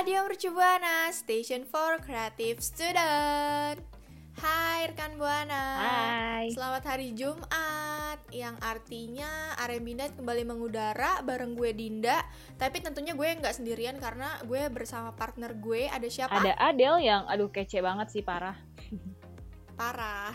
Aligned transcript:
Radio 0.00 0.24
Mercu 0.24 0.48
Buana, 0.48 1.12
Station 1.12 1.68
for 1.68 2.00
Creative 2.00 2.56
Student. 2.64 3.84
Hai 4.40 4.88
rekan 4.88 5.20
Buana. 5.20 5.64
Hai. 5.76 6.48
Selamat 6.56 6.96
hari 6.96 7.12
Jumat 7.12 8.16
yang 8.32 8.56
artinya 8.64 9.52
R&B 9.60 9.92
Night 9.92 10.16
kembali 10.16 10.48
mengudara 10.48 11.20
bareng 11.20 11.52
gue 11.52 11.76
Dinda. 11.76 12.24
Tapi 12.56 12.80
tentunya 12.80 13.12
gue 13.12 13.28
nggak 13.28 13.60
sendirian 13.60 14.00
karena 14.00 14.40
gue 14.48 14.72
bersama 14.72 15.12
partner 15.12 15.52
gue 15.60 15.92
ada 15.92 16.08
siapa? 16.08 16.32
Ada 16.32 16.56
Adele 16.56 17.04
yang 17.04 17.28
aduh 17.28 17.52
kece 17.52 17.84
banget 17.84 18.08
sih 18.08 18.24
parah. 18.24 18.56
Parah. 19.76 20.32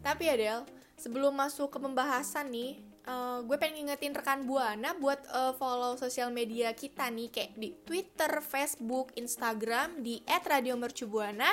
Tapi 0.00 0.32
Adel, 0.32 0.64
sebelum 0.96 1.36
masuk 1.36 1.68
ke 1.68 1.76
pembahasan 1.76 2.48
nih, 2.48 2.80
eh, 3.04 3.38
gue 3.44 3.56
pengen 3.60 3.84
ngingetin 3.84 4.14
rekan 4.16 4.48
Buana 4.48 4.96
buat 4.96 5.20
eh, 5.28 5.52
follow 5.56 5.96
sosial 6.00 6.32
media 6.34 6.72
kita 6.72 7.08
nih 7.12 7.28
kayak 7.28 7.52
di 7.56 7.70
Twitter, 7.84 8.40
Facebook, 8.40 9.12
Instagram 9.14 10.00
di 10.00 10.20
@radiomercubuana 10.26 11.48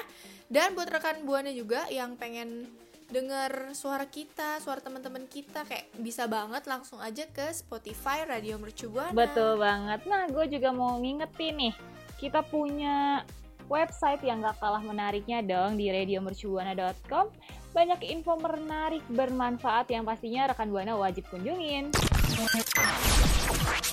dan 0.48 0.74
buat 0.74 0.90
rekan 0.90 1.24
Buana 1.28 1.52
juga 1.52 1.88
yang 1.92 2.16
pengen 2.16 2.68
denger 3.12 3.76
suara 3.76 4.08
kita, 4.08 4.64
suara 4.64 4.80
teman-teman 4.80 5.28
kita 5.28 5.68
kayak 5.68 5.92
bisa 6.00 6.32
banget 6.32 6.64
langsung 6.64 7.04
aja 7.04 7.28
ke 7.28 7.52
Spotify 7.52 8.24
Radio 8.24 8.56
Mercu 8.56 8.88
Buana. 8.88 9.12
Betul 9.12 9.60
banget. 9.60 10.08
Nah, 10.08 10.32
gue 10.32 10.48
juga 10.48 10.72
mau 10.72 10.96
ngingetin 10.96 11.60
nih, 11.60 11.74
kita 12.24 12.40
punya 12.48 13.28
website 13.68 14.24
yang 14.24 14.44
gak 14.44 14.60
kalah 14.64 14.84
menariknya 14.84 15.44
dong 15.44 15.76
di 15.76 15.92
radiomercubuana.com. 15.92 17.28
Banyak 17.72 18.04
info 18.04 18.36
menarik 18.36 19.00
bermanfaat 19.08 19.88
yang 19.96 20.04
pastinya 20.04 20.52
rekan 20.52 20.68
Buana 20.76 21.00
wajib 21.00 21.24
kunjungin. 21.32 21.88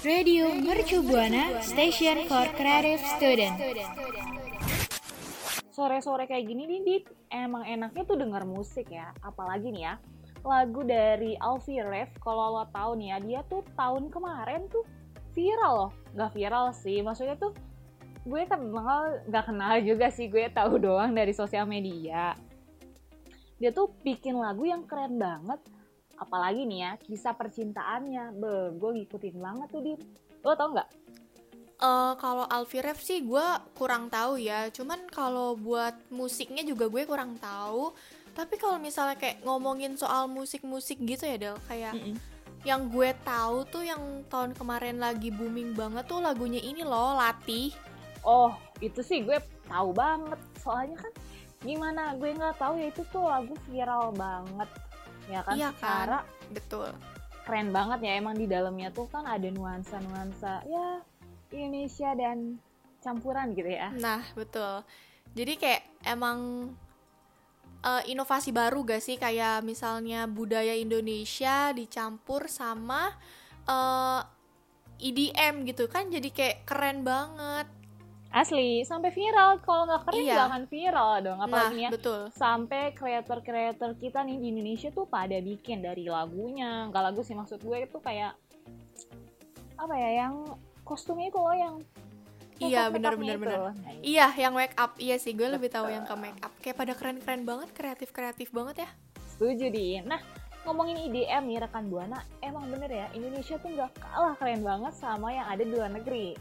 Radio 0.03 0.51
Mercu 0.51 0.99
Buana, 1.07 1.63
Station 1.63 2.27
for 2.27 2.51
Creative 2.59 2.99
Student. 3.15 3.55
Sore-sore 5.71 6.27
kayak 6.27 6.51
gini 6.51 6.67
nih, 6.67 6.81
Dit, 6.83 7.05
emang 7.31 7.63
enaknya 7.63 8.03
tuh 8.03 8.19
denger 8.19 8.43
musik 8.51 8.91
ya. 8.91 9.15
Apalagi 9.23 9.71
nih 9.71 9.87
ya, 9.87 9.95
lagu 10.43 10.83
dari 10.83 11.39
Alfie 11.39 11.79
Rev, 11.79 12.11
kalau 12.19 12.59
lo 12.59 12.67
tahu 12.75 12.99
nih 12.99 13.15
ya, 13.15 13.17
dia 13.23 13.41
tuh 13.47 13.63
tahun 13.79 14.11
kemarin 14.11 14.67
tuh 14.67 14.83
viral 15.39 15.87
loh. 15.87 15.93
Gak 16.19 16.35
viral 16.35 16.75
sih, 16.75 16.99
maksudnya 16.99 17.39
tuh 17.39 17.55
gue 18.27 18.43
kenal, 18.43 19.23
gak 19.31 19.47
kenal 19.47 19.79
juga 19.87 20.11
sih, 20.11 20.27
gue 20.27 20.51
tahu 20.51 20.83
doang 20.83 21.15
dari 21.15 21.31
sosial 21.31 21.63
media. 21.63 22.35
Dia 23.59 23.75
tuh 23.75 23.91
bikin 24.07 24.39
lagu 24.39 24.63
yang 24.63 24.87
keren 24.87 25.19
banget, 25.19 25.59
apalagi 26.15 26.63
nih 26.63 26.79
ya, 26.83 26.93
kisah 27.03 27.35
percintaannya. 27.35 28.39
Be, 28.39 28.79
gue 28.79 28.91
ngikutin 29.03 29.37
banget 29.39 29.69
tuh, 29.71 29.83
Dit. 29.83 30.01
Lo 30.47 30.55
tau 30.55 30.71
nggak? 30.71 30.89
Eh, 31.79 32.13
kalau 32.19 32.43
Alfie 32.51 32.83
Rev 32.83 32.99
sih 32.99 33.23
gue 33.23 33.47
kurang 33.79 34.11
tahu 34.11 34.35
ya. 34.43 34.67
Cuman 34.75 35.07
kalau 35.15 35.55
buat 35.55 35.95
musiknya 36.11 36.67
juga 36.67 36.91
gue 36.91 37.07
kurang 37.07 37.39
tahu. 37.39 37.95
Tapi 38.35 38.59
kalau 38.59 38.83
misalnya 38.83 39.15
kayak 39.15 39.43
ngomongin 39.47 39.95
soal 39.95 40.27
musik-musik 40.27 40.99
gitu 41.03 41.27
ya 41.27 41.39
Del, 41.39 41.57
kayak 41.67 41.95
yang 42.67 42.91
gue 42.91 43.15
tahu 43.23 43.63
tuh 43.71 43.87
yang 43.87 44.27
tahun 44.27 44.55
kemarin 44.59 44.99
lagi 44.99 45.31
booming 45.31 45.75
banget 45.75 46.07
tuh 46.07 46.19
lagunya 46.19 46.59
ini 46.59 46.83
loh, 46.83 47.15
Latih. 47.15 47.71
Oh, 48.27 48.55
itu 48.83 48.99
sih 49.03 49.23
gue 49.23 49.39
tahu 49.71 49.95
banget. 49.95 50.39
Soalnya 50.59 50.99
kan 50.99 51.13
gimana 51.63 52.15
gue 52.15 52.31
nggak 52.33 52.57
tahu 52.59 52.79
ya 52.79 52.87
itu 52.91 53.03
tuh 53.11 53.27
lagu 53.27 53.55
viral 53.67 54.15
banget. 54.15 54.71
Ya 55.29 55.41
kan 55.45 55.55
Iya 55.55 55.69
secara 55.77 56.19
kan? 56.25 56.53
Betul. 56.55 56.91
keren 57.45 57.73
banget 57.73 58.05
ya 58.05 58.13
emang 58.21 58.37
di 58.37 58.45
dalamnya 58.45 58.93
tuh 58.93 59.09
kan 59.09 59.25
ada 59.25 59.49
nuansa-nuansa 59.49 60.69
ya 60.69 61.01
Indonesia 61.49 62.13
dan 62.13 62.61
campuran 63.01 63.57
gitu 63.57 63.73
ya. 63.73 63.89
Nah, 63.97 64.21
betul. 64.37 64.85
Jadi 65.33 65.57
kayak 65.57 65.83
emang 66.05 66.69
eh, 67.81 68.03
inovasi 68.13 68.53
baru 68.53 68.85
gak 68.85 69.01
sih 69.01 69.17
kayak 69.17 69.65
misalnya 69.65 70.29
budaya 70.29 70.77
Indonesia 70.77 71.73
dicampur 71.73 72.53
sama 72.53 73.17
eh, 73.65 74.21
EDM 74.99 75.63
gitu 75.65 75.89
kan 75.89 76.13
jadi 76.13 76.29
kayak 76.29 76.69
keren 76.69 77.01
banget. 77.01 77.65
Asli, 78.29 78.85
sampai 78.85 79.09
viral. 79.09 79.57
Kalau 79.59 79.83
nggak 79.85 80.03
keren 80.05 80.21
Iya. 80.21 80.35
nggak 80.35 80.49
akan 80.49 80.65
viral 80.67 81.11
dong. 81.23 81.39
Nah, 81.39 81.47
Apalagi 81.47 81.75
nih 81.75 81.83
ya, 81.83 81.91
betul. 81.91 82.21
sampai 82.31 82.83
kreator-kreator 82.93 83.91
kita 83.97 84.21
nih 84.21 84.37
di 84.37 84.47
Indonesia 84.51 84.89
tuh 84.89 85.05
pada 85.05 85.35
bikin 85.35 85.81
dari 85.81 86.05
lagunya. 86.05 86.87
Nggak 86.87 87.03
lagu 87.05 87.21
sih 87.23 87.33
maksud 87.33 87.59
gue 87.59 87.79
itu 87.81 87.99
kayak 87.99 88.37
apa 89.75 89.95
ya 89.95 90.27
yang 90.27 90.35
kostumnya 90.83 91.29
itu 91.29 91.39
loh 91.39 91.55
yang 91.55 91.75
Iya, 92.59 92.91
benar-benar 92.91 93.39
itu. 93.39 93.43
benar. 93.47 93.59
Nah, 93.71 93.95
Iya, 94.03 94.27
yang 94.37 94.53
make 94.53 94.75
up. 94.75 94.99
Iya 94.99 95.17
sih, 95.17 95.31
gue 95.31 95.47
lebih 95.47 95.71
tahu 95.71 95.89
yang 95.89 96.03
ke 96.03 96.15
make 96.15 96.43
up. 96.43 96.51
Kayak 96.59 96.77
pada 96.77 96.93
keren-keren 96.93 97.47
banget, 97.47 97.71
kreatif-kreatif 97.71 98.51
banget 98.51 98.83
ya. 98.83 98.91
Setuju 99.31 99.71
di. 99.71 100.03
Nah, 100.03 100.19
ngomongin 100.67 100.99
IDM 101.01 101.47
nih 101.47 101.63
rekan 101.63 101.87
Buana, 101.87 102.19
emang 102.43 102.67
bener 102.67 102.91
ya 102.91 103.07
Indonesia 103.15 103.57
tuh 103.57 103.71
nggak 103.71 103.95
kalah 103.97 104.35
keren 104.35 104.61
banget 104.61 104.91
sama 104.93 105.31
yang 105.31 105.47
ada 105.47 105.63
di 105.63 105.71
luar 105.71 105.87
negeri. 105.89 106.35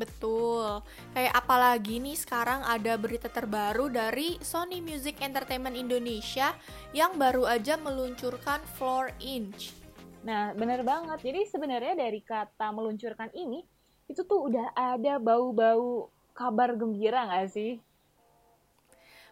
Betul. 0.00 0.80
Kayak 1.12 1.36
apalagi 1.36 2.00
nih 2.00 2.16
sekarang 2.16 2.64
ada 2.64 2.96
berita 2.96 3.28
terbaru 3.28 3.92
dari 3.92 4.40
Sony 4.40 4.80
Music 4.80 5.20
Entertainment 5.20 5.76
Indonesia 5.76 6.56
yang 6.96 7.20
baru 7.20 7.44
aja 7.44 7.76
meluncurkan 7.76 8.64
Floor 8.80 9.12
Inch. 9.20 9.76
Nah, 10.24 10.56
bener 10.56 10.80
banget. 10.80 11.20
Jadi 11.20 11.40
sebenarnya 11.52 12.00
dari 12.00 12.24
kata 12.24 12.72
meluncurkan 12.72 13.28
ini, 13.36 13.60
itu 14.08 14.24
tuh 14.24 14.48
udah 14.48 14.72
ada 14.72 15.20
bau-bau 15.20 16.08
kabar 16.32 16.72
gembira 16.80 17.28
nggak 17.28 17.48
sih? 17.52 17.76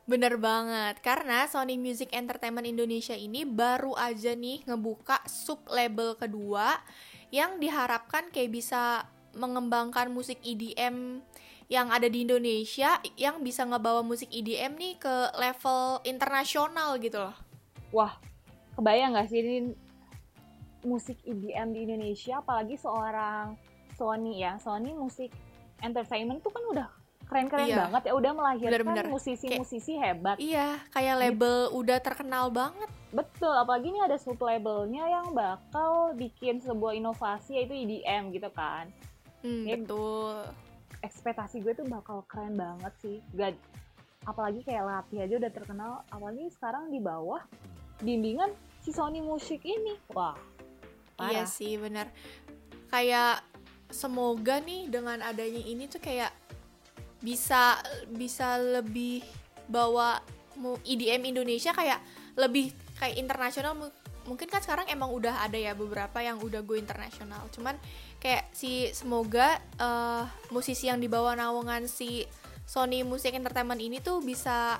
Bener 0.09 0.41
banget, 0.41 1.05
karena 1.05 1.45
Sony 1.45 1.77
Music 1.77 2.09
Entertainment 2.17 2.65
Indonesia 2.65 3.13
ini 3.13 3.45
baru 3.45 3.93
aja 3.93 4.33
nih 4.33 4.65
ngebuka 4.65 5.21
sub 5.29 5.69
label 5.69 6.17
kedua 6.17 6.81
yang 7.29 7.61
diharapkan 7.61 8.33
kayak 8.33 8.49
bisa 8.49 9.05
mengembangkan 9.39 10.11
musik 10.11 10.43
EDM 10.43 11.23
yang 11.69 11.93
ada 11.93 12.09
di 12.09 12.25
Indonesia 12.25 12.97
yang 13.15 13.45
bisa 13.45 13.63
ngebawa 13.63 14.01
musik 14.01 14.33
EDM 14.33 14.77
nih 14.81 14.95
ke 14.97 15.15
level 15.37 16.01
internasional 16.05 16.97
gitu 16.97 17.29
loh. 17.29 17.37
Wah, 17.93 18.17
kebayang 18.77 19.13
nggak 19.17 19.29
sih 19.29 19.41
ini 19.41 19.57
musik 20.83 21.21
EDM 21.23 21.77
di 21.77 21.81
Indonesia, 21.85 22.41
apalagi 22.41 22.81
seorang 22.81 23.55
Sony 23.99 24.41
ya, 24.41 24.57
Sony 24.63 24.95
Music 24.95 25.29
Entertainment 25.83 26.41
tuh 26.41 26.51
kan 26.51 26.65
udah 26.71 26.89
keren-keren 27.29 27.69
Iya. 27.69 27.77
banget 27.85 28.03
ya, 28.09 28.13
udah 28.17 28.33
melahirkan 28.33 29.13
musisi-musisi 29.13 30.01
hebat. 30.01 30.41
Iya, 30.41 30.81
kayak 30.97 31.17
label 31.21 31.69
udah 31.77 32.01
terkenal 32.01 32.49
banget. 32.49 32.89
Betul, 33.13 33.53
apalagi 33.53 33.93
ini 33.93 34.01
ada 34.01 34.17
sub 34.17 34.41
labelnya 34.41 35.05
yang 35.05 35.37
bakal 35.37 36.17
bikin 36.17 36.65
sebuah 36.65 36.97
inovasi 36.97 37.61
yaitu 37.61 37.77
EDM 37.77 38.33
gitu 38.33 38.49
kan. 38.57 38.89
Hmm, 39.41 39.65
Ya, 39.65 39.77
betul. 39.77 40.35
Ekspektasi 40.99 41.63
gue 41.63 41.73
tuh 41.73 41.87
bakal 41.87 42.27
keren 42.27 42.55
banget 42.55 42.93
sih. 42.99 43.17
Gak, 43.33 43.55
apalagi 44.25 44.61
kayak 44.63 44.83
Latih 44.83 45.23
aja 45.23 45.35
udah 45.37 45.53
terkenal, 45.53 45.93
apalagi 46.09 46.51
sekarang 46.51 46.91
di 46.91 46.99
bawah 46.99 47.43
bimbingan 47.99 48.51
si 48.81 48.91
Sony 48.91 49.19
Music 49.19 49.63
ini. 49.63 49.95
Wah, 50.11 50.35
Iya 51.21 51.43
parah. 51.43 51.47
sih, 51.47 51.75
benar. 51.75 52.11
Kayak 52.89 53.43
semoga 53.89 54.59
nih 54.59 54.87
dengan 54.87 55.19
adanya 55.21 55.59
ini 55.61 55.87
tuh 55.87 55.99
kayak 55.99 56.31
bisa 57.19 57.79
bisa 58.09 58.55
lebih 58.55 59.25
bawa 59.67 60.23
EDM 60.85 61.27
Indonesia 61.27 61.71
kayak 61.71 61.99
lebih 62.35 62.71
kayak 62.95 63.17
internasional 63.17 63.75
Mu- 63.75 63.95
mungkin 64.25 64.47
kan 64.47 64.61
sekarang 64.61 64.87
emang 64.87 65.11
udah 65.11 65.41
ada 65.41 65.57
ya 65.57 65.73
beberapa 65.73 66.21
yang 66.21 66.39
udah 66.39 66.61
go 66.61 66.75
internasional 66.75 67.49
cuman 67.49 67.75
kayak 68.19 68.51
si 68.51 68.91
semoga 68.95 69.59
eh, 69.79 70.25
musisi 70.51 70.91
yang 70.91 70.99
dibawa 70.99 71.39
naungan 71.39 71.87
si 71.87 72.27
Sony 72.69 73.07
Music 73.07 73.33
Entertainment 73.33 73.81
ini 73.81 74.03
tuh 74.03 74.21
bisa 74.21 74.77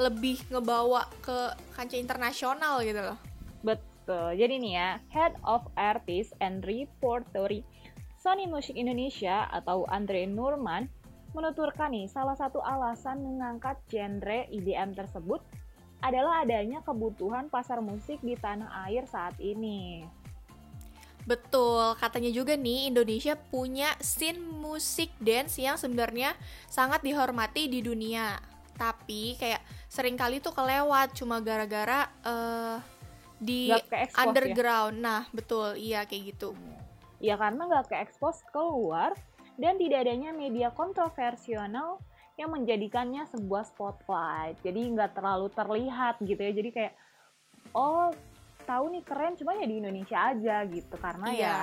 lebih 0.00 0.40
ngebawa 0.48 1.06
ke 1.20 1.52
kancah 1.76 2.00
internasional 2.00 2.80
gitu 2.80 3.00
loh 3.00 3.32
Betul. 4.02 4.34
Jadi 4.34 4.58
nih 4.58 4.74
ya, 4.74 4.90
Head 5.14 5.38
of 5.46 5.62
Artist 5.78 6.34
and 6.42 6.66
Repertory 6.66 7.62
Sony 8.18 8.50
Music 8.50 8.74
Indonesia 8.74 9.46
atau 9.50 9.86
Andre 9.86 10.26
Nurman 10.26 10.90
menuturkan 11.34 11.94
nih 11.94 12.10
salah 12.10 12.34
satu 12.34 12.58
alasan 12.58 13.22
mengangkat 13.22 13.78
genre 13.86 14.46
IDM 14.50 14.94
tersebut 14.94 15.38
adalah 16.02 16.42
adanya 16.42 16.82
kebutuhan 16.82 17.46
pasar 17.46 17.78
musik 17.78 18.18
di 18.26 18.34
tanah 18.34 18.90
air 18.90 19.06
saat 19.06 19.38
ini. 19.38 20.02
Betul, 21.22 21.94
katanya 22.02 22.30
juga 22.34 22.58
nih 22.58 22.90
Indonesia 22.90 23.38
punya 23.38 23.94
scene 24.02 24.42
musik 24.42 25.14
dance 25.22 25.54
yang 25.62 25.78
sebenarnya 25.78 26.34
sangat 26.66 27.06
dihormati 27.06 27.70
di 27.70 27.78
dunia. 27.78 28.42
Tapi 28.74 29.38
kayak 29.38 29.62
sering 29.86 30.18
kali 30.18 30.42
tuh 30.42 30.50
kelewat 30.50 31.14
cuma 31.14 31.38
gara-gara 31.38 32.10
eh, 32.26 32.76
di 33.38 33.70
ya? 33.70 34.10
underground. 34.18 34.98
Nah, 34.98 35.22
betul, 35.30 35.78
iya 35.78 36.02
kayak 36.02 36.34
gitu. 36.34 36.58
Ya 37.22 37.38
karena 37.38 37.70
nggak 37.70 37.94
ke-expose 37.94 38.42
keluar 38.50 39.14
dan 39.54 39.78
tidak 39.78 40.02
adanya 40.02 40.34
media 40.34 40.74
kontroversial 40.74 41.70
yang 42.34 42.50
menjadikannya 42.50 43.22
sebuah 43.30 43.70
spotlight. 43.70 44.58
Jadi 44.66 44.80
nggak 44.98 45.14
terlalu 45.14 45.46
terlihat 45.54 46.18
gitu 46.18 46.40
ya. 46.42 46.50
Jadi 46.50 46.70
kayak 46.74 46.94
oh 47.78 48.10
tahu 48.62 48.94
nih 48.94 49.02
keren 49.04 49.34
cuma 49.36 49.52
ya 49.58 49.66
di 49.66 49.76
Indonesia 49.82 50.18
aja 50.32 50.56
gitu 50.66 50.94
karena 50.98 51.26
Iya. 51.30 51.40
ya 51.42 51.56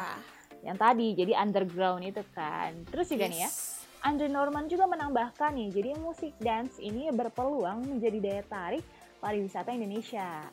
yang 0.60 0.76
tadi 0.76 1.16
jadi 1.16 1.40
underground 1.40 2.04
itu 2.04 2.20
kan. 2.36 2.76
Terus 2.92 3.08
juga 3.08 3.28
nih 3.32 3.48
ya 3.48 3.52
Yes. 3.52 3.80
Andre 4.00 4.32
Norman 4.32 4.72
juga 4.72 4.88
menambahkan 4.88 5.60
nih, 5.60 5.76
jadi 5.76 5.92
musik 6.00 6.32
dance 6.40 6.80
ini 6.80 7.12
berpeluang 7.12 7.84
menjadi 7.84 8.18
daya 8.24 8.44
tarik 8.48 8.84
pariwisata 9.20 9.76
Indonesia. 9.76 10.48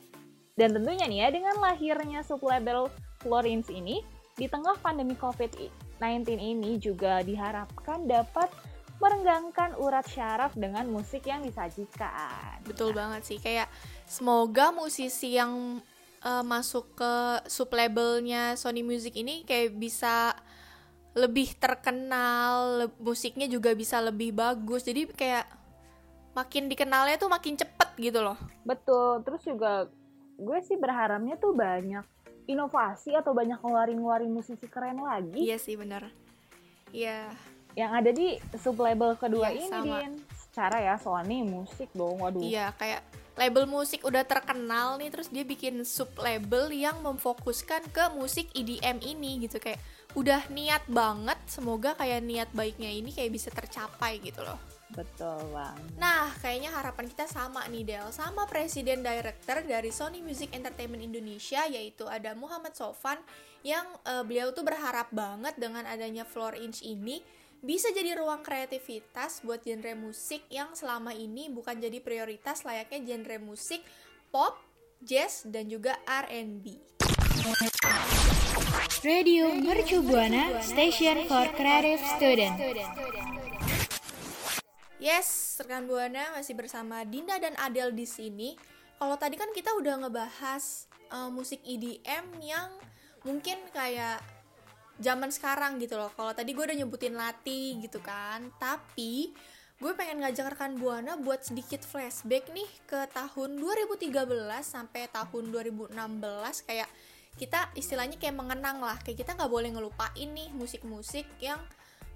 Dan 0.58 0.74
tentunya 0.74 1.06
nih 1.06 1.18
ya, 1.22 1.28
dengan 1.30 1.54
lahirnya 1.62 2.26
sublabel 2.26 2.90
Florence 3.22 3.70
ini, 3.70 4.02
di 4.34 4.50
tengah 4.50 4.74
pandemi 4.82 5.14
COVID-19 5.14 6.26
ini 6.42 6.74
juga 6.82 7.22
diharapkan 7.22 8.10
dapat 8.10 8.50
merenggangkan 8.98 9.78
urat 9.78 10.10
syaraf 10.10 10.50
dengan 10.58 10.88
musik 10.90 11.22
yang 11.28 11.46
disajikan. 11.46 12.58
Betul 12.66 12.96
banget 12.98 13.22
sih. 13.30 13.38
Kayak 13.38 13.70
semoga 14.08 14.74
musisi 14.74 15.38
yang 15.38 15.78
eh, 16.18 16.44
masuk 16.44 16.94
ke 16.94 17.14
sublabelnya 17.46 18.54
Sony 18.54 18.80
Music 18.80 19.12
ini 19.14 19.42
kayak 19.42 19.74
bisa 19.74 20.32
lebih 21.12 21.56
terkenal, 21.56 22.52
le- 22.78 22.96
musiknya 22.98 23.46
juga 23.46 23.72
bisa 23.72 23.98
lebih 23.98 24.30
bagus. 24.30 24.84
Jadi 24.84 25.08
kayak 25.08 25.48
makin 26.32 26.68
dikenalnya 26.68 27.16
tuh 27.16 27.28
makin 27.28 27.56
cepet 27.56 27.90
gitu 27.96 28.20
loh. 28.20 28.36
Betul, 28.62 29.24
terus 29.24 29.40
juga 29.40 29.88
gue 30.36 30.58
sih 30.60 30.76
berharapnya 30.76 31.36
tuh 31.36 31.56
banyak 31.56 32.04
inovasi 32.46 33.10
atau 33.10 33.32
banyak 33.32 33.56
ngeluarin-ngeluarin 33.58 34.30
musisi 34.30 34.68
keren 34.68 35.00
lagi 35.00 35.34
Iya 35.34 35.56
sih 35.56 35.74
bener. 35.74 36.12
Iya. 36.92 37.32
yang 37.74 37.92
ada 37.92 38.08
di 38.08 38.36
sublabel 38.56 39.16
kedua 39.16 39.48
Iya, 39.48 39.56
ini 39.58 39.68
sama. 39.68 39.96
Din. 40.00 40.12
Secara 40.56 40.80
ya 40.80 40.96
Sony 40.96 41.44
musik 41.44 41.92
dong, 41.92 42.16
waduh. 42.16 42.40
Iya, 42.40 42.72
kayak 42.80 43.04
label 43.36 43.68
musik 43.68 44.00
udah 44.08 44.24
terkenal 44.24 44.96
nih 44.96 45.12
terus 45.12 45.28
dia 45.28 45.44
bikin 45.44 45.84
sub 45.84 46.08
label 46.16 46.72
yang 46.72 46.96
memfokuskan 47.04 47.84
ke 47.92 48.08
musik 48.16 48.48
EDM 48.56 49.04
ini 49.04 49.44
gitu 49.44 49.60
kayak 49.60 49.76
udah 50.16 50.48
niat 50.48 50.80
banget 50.88 51.36
semoga 51.44 51.92
kayak 52.00 52.24
niat 52.24 52.48
baiknya 52.56 52.88
ini 52.88 53.12
kayak 53.12 53.36
bisa 53.36 53.52
tercapai 53.52 54.16
gitu 54.24 54.40
loh. 54.40 54.56
Betul 54.96 55.44
bang. 55.52 55.76
Nah, 56.00 56.32
kayaknya 56.40 56.72
harapan 56.72 57.04
kita 57.04 57.28
sama 57.28 57.68
nih 57.68 57.84
Del, 57.84 58.08
sama 58.16 58.48
presiden 58.48 59.04
director 59.04 59.60
dari 59.60 59.92
Sony 59.92 60.24
Music 60.24 60.56
Entertainment 60.56 61.04
Indonesia 61.04 61.68
yaitu 61.68 62.08
ada 62.08 62.32
Muhammad 62.32 62.72
Sofan 62.72 63.20
yang 63.60 63.84
eh, 64.08 64.24
beliau 64.24 64.56
tuh 64.56 64.64
berharap 64.64 65.12
banget 65.12 65.52
dengan 65.60 65.84
adanya 65.84 66.24
Floor 66.24 66.56
Inch 66.56 66.80
ini 66.80 67.20
bisa 67.64 67.88
jadi 67.92 68.20
ruang 68.20 68.44
kreativitas 68.44 69.40
buat 69.40 69.64
genre 69.64 69.96
musik 69.96 70.44
yang 70.52 70.76
selama 70.76 71.16
ini 71.16 71.48
bukan 71.48 71.80
jadi 71.80 72.02
prioritas 72.04 72.66
layaknya 72.68 73.00
genre 73.16 73.36
musik 73.40 73.80
pop, 74.28 74.60
jazz, 75.00 75.48
dan 75.48 75.70
juga 75.70 75.96
R&B. 76.04 76.76
Radio 79.06 79.54
Mercu 79.54 80.02
Buana 80.02 80.58
Station 80.60 81.24
for 81.30 81.46
Creative 81.54 82.02
Student. 82.18 82.54
Yes, 84.98 85.56
rekan 85.62 85.86
Buana 85.86 86.34
masih 86.34 86.58
bersama 86.58 87.06
Dinda 87.06 87.38
dan 87.38 87.54
Adel 87.60 87.94
di 87.94 88.04
sini. 88.04 88.58
Kalau 88.96 89.14
tadi 89.20 89.36
kan 89.38 89.52
kita 89.54 89.76
udah 89.78 90.04
ngebahas 90.04 90.90
eh, 91.12 91.30
musik 91.30 91.60
EDM 91.62 92.40
yang 92.42 92.72
mungkin 93.22 93.60
kayak 93.70 94.35
zaman 95.00 95.28
sekarang 95.32 95.76
gitu 95.80 95.96
loh. 95.96 96.12
Kalau 96.14 96.32
tadi 96.32 96.56
gue 96.56 96.64
udah 96.64 96.76
nyebutin 96.76 97.14
Lati 97.16 97.76
gitu 97.80 98.00
kan, 98.00 98.48
tapi 98.56 99.32
gue 99.76 99.92
pengen 99.92 100.24
ngajak 100.24 100.56
rekan 100.56 100.80
Buana 100.80 101.20
buat 101.20 101.44
sedikit 101.44 101.84
flashback 101.84 102.48
nih 102.48 102.68
ke 102.88 103.04
tahun 103.12 103.60
2013 103.60 104.08
sampai 104.64 105.04
tahun 105.12 105.52
2016 105.52 105.92
kayak 106.64 106.88
kita 107.36 107.68
istilahnya 107.76 108.16
kayak 108.16 108.40
mengenang 108.40 108.80
lah 108.80 108.96
kayak 109.04 109.20
kita 109.20 109.36
nggak 109.36 109.52
boleh 109.52 109.68
ngelupain 109.68 110.28
nih 110.32 110.48
musik-musik 110.56 111.28
yang 111.44 111.60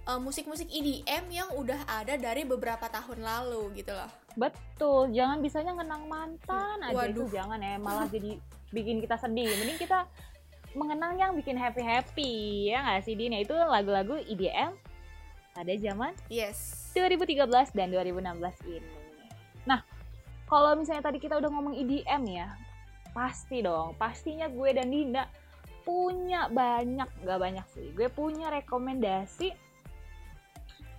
eh, 0.09 0.17
musik-musik 0.17 0.73
EDM 0.73 1.29
yang 1.29 1.53
udah 1.53 1.85
ada 1.85 2.17
dari 2.17 2.49
beberapa 2.49 2.89
tahun 2.89 3.21
lalu 3.21 3.85
gitu 3.85 3.93
loh. 3.93 4.09
Betul, 4.41 5.13
jangan 5.13 5.45
bisanya 5.45 5.77
ngenang 5.77 6.09
mantan 6.09 6.81
aja 6.81 6.97
Waduh. 6.97 7.13
itu 7.13 7.23
jangan 7.37 7.61
ya, 7.61 7.77
malah 7.77 8.09
jadi 8.09 8.41
bikin 8.73 9.03
kita 9.05 9.19
sedih. 9.19 9.51
Mending 9.61 9.77
kita 9.77 10.07
mengenang 10.73 11.19
yang 11.19 11.33
bikin 11.35 11.59
happy 11.59 11.83
happy 11.83 12.33
ya 12.71 12.83
nggak 12.87 13.03
sih 13.03 13.15
Din? 13.19 13.35
Ya, 13.35 13.41
itu 13.43 13.55
lagu-lagu 13.55 14.19
EDM 14.23 14.75
pada 15.51 15.73
zaman 15.75 16.15
Yes. 16.31 16.91
2013 16.95 17.75
dan 17.75 17.91
2016 17.91 18.55
ini. 18.71 18.95
Nah, 19.67 19.83
kalau 20.47 20.75
misalnya 20.79 21.07
tadi 21.07 21.19
kita 21.19 21.39
udah 21.39 21.51
ngomong 21.51 21.75
EDM 21.75 22.23
ya, 22.27 22.55
pasti 23.11 23.63
dong, 23.63 23.95
pastinya 23.99 24.47
gue 24.47 24.71
dan 24.75 24.91
Dinda 24.91 25.27
punya 25.83 26.47
banyak, 26.51 27.09
gak 27.27 27.41
banyak 27.41 27.67
sih, 27.75 27.91
gue 27.95 28.07
punya 28.11 28.51
rekomendasi 28.51 29.51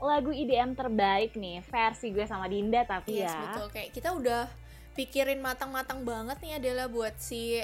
lagu 0.01 0.33
EDM 0.33 0.73
terbaik 0.73 1.37
nih, 1.37 1.61
versi 1.61 2.09
gue 2.09 2.25
sama 2.25 2.49
Dinda 2.49 2.81
tapi 2.83 3.21
Yes, 3.21 3.31
ya. 3.31 3.39
betul. 3.45 3.67
Kayak 3.69 3.89
kita 3.93 4.09
udah 4.17 4.41
pikirin 4.97 5.39
matang-matang 5.39 6.03
banget 6.03 6.41
nih 6.41 6.53
adalah 6.57 6.89
buat 6.89 7.15
si 7.21 7.61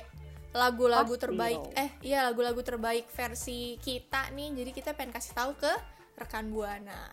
lagu-lagu 0.55 1.13
terbaik. 1.15 1.59
eh 1.75 1.89
iya 2.01 2.23
lagu-lagu 2.27 2.59
terbaik 2.63 3.07
versi 3.11 3.75
kita 3.79 4.31
nih. 4.31 4.53
Jadi 4.63 4.71
kita 4.71 4.91
pengen 4.93 5.13
kasih 5.13 5.33
tahu 5.35 5.51
ke 5.59 5.71
rekan 6.17 6.49
buana. 6.49 7.11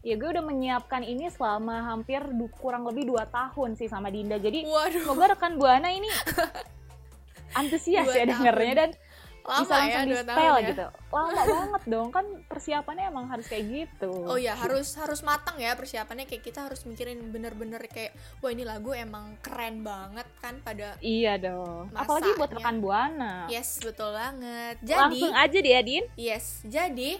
Ya 0.00 0.16
gue 0.16 0.32
udah 0.32 0.40
menyiapkan 0.40 1.04
ini 1.04 1.28
selama 1.28 1.84
hampir 1.84 2.24
du- 2.24 2.48
kurang 2.56 2.88
lebih 2.88 3.04
2 3.04 3.20
tahun 3.28 3.76
sih 3.76 3.84
sama 3.84 4.08
Dinda. 4.08 4.40
Jadi 4.40 4.64
waduh. 4.64 5.04
semoga 5.04 5.36
rekan 5.36 5.60
Buana 5.60 5.92
ini 5.92 6.08
antusias 7.60 8.08
Dua 8.08 8.16
ya 8.16 8.24
dengernya 8.30 8.74
dan 8.74 8.90
lama 9.42 9.62
bisa 9.64 9.74
langsung 9.76 10.00
ya 10.00 10.04
di 10.04 10.14
tahun 10.26 10.60
ya 10.60 10.68
gitu. 10.70 10.86
Lama 11.10 11.42
banget 11.56 11.82
dong 11.88 12.08
kan 12.10 12.26
persiapannya 12.46 13.04
emang 13.08 13.26
harus 13.28 13.46
kayak 13.46 13.64
gitu. 13.66 14.12
Oh 14.26 14.36
ya 14.36 14.52
harus 14.54 14.94
harus 14.96 15.20
matang 15.20 15.56
ya 15.56 15.72
persiapannya 15.74 16.28
kayak 16.28 16.44
kita 16.44 16.68
harus 16.68 16.84
mikirin 16.84 17.32
bener-bener 17.32 17.80
kayak 17.86 18.12
wah 18.40 18.50
ini 18.50 18.62
lagu 18.62 18.92
emang 18.92 19.40
keren 19.40 19.80
banget 19.80 20.28
kan 20.38 20.60
pada 20.60 20.96
Iya 21.00 21.40
dong. 21.40 21.90
Apalagi 21.92 22.34
buat 22.34 22.50
Masanya. 22.50 22.58
rekan 22.60 22.76
Buana. 22.78 23.34
yes 23.48 23.80
betul 23.80 24.12
banget 24.12 24.76
jadi 24.80 25.00
Langsung 25.08 25.34
aja 25.34 25.58
deh 25.58 25.72
ya, 25.72 25.80
Din. 25.80 26.04
Yes, 26.14 26.60
jadi 26.64 27.10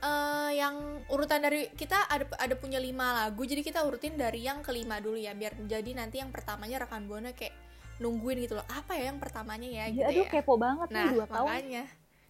eh, 0.00 0.50
yang 0.54 0.76
urutan 1.08 1.40
dari 1.40 1.72
kita 1.72 2.06
ada 2.06 2.28
ada 2.36 2.54
punya 2.54 2.76
lima 2.78 3.24
lagu, 3.24 3.42
jadi 3.42 3.64
kita 3.64 3.82
urutin 3.82 4.14
dari 4.14 4.44
yang 4.44 4.60
kelima 4.60 5.00
dulu 5.00 5.16
ya, 5.16 5.32
biar 5.32 5.56
jadi 5.64 5.90
nanti 5.96 6.20
yang 6.20 6.28
pertamanya 6.28 6.84
rekan 6.84 7.08
buana 7.08 7.32
kayak 7.32 7.54
nungguin 7.96 8.38
gitu 8.40 8.54
loh, 8.54 8.66
apa 8.66 8.94
ya 8.94 9.08
yang 9.08 9.18
pertamanya 9.18 9.68
ya, 9.68 9.84
Ya, 9.84 9.86
gitu 9.90 10.06
aduh 10.10 10.26
ya. 10.26 10.32
kepo 10.32 10.54
banget 10.56 10.88
Nah, 10.90 11.04
nih 11.04 11.14
2 11.14 11.26
tahun. 11.26 11.46
makanya 11.46 11.84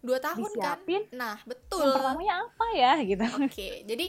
dua 0.05 0.19
tahun 0.21 0.51
Disiapin. 0.53 1.03
kan? 1.03 1.17
Nah, 1.17 1.37
betul. 1.43 1.81
Yang 1.81 1.97
pertamanya 1.97 2.35
apa 2.43 2.67
ya 2.73 2.93
gitu. 3.01 3.25
Oke, 3.41 3.69
jadi 3.85 4.07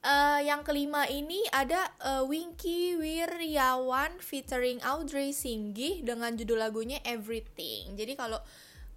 eh, 0.00 0.40
yang 0.46 0.62
kelima 0.62 1.10
ini 1.10 1.42
ada 1.50 1.80
eh, 2.00 2.22
Winky 2.22 2.94
Wiryawan 2.94 4.22
featuring 4.22 4.78
Audrey 4.80 5.34
Singgih 5.34 6.06
dengan 6.06 6.38
judul 6.38 6.62
lagunya 6.62 7.02
Everything. 7.02 7.98
Jadi 7.98 8.14
kalau 8.14 8.38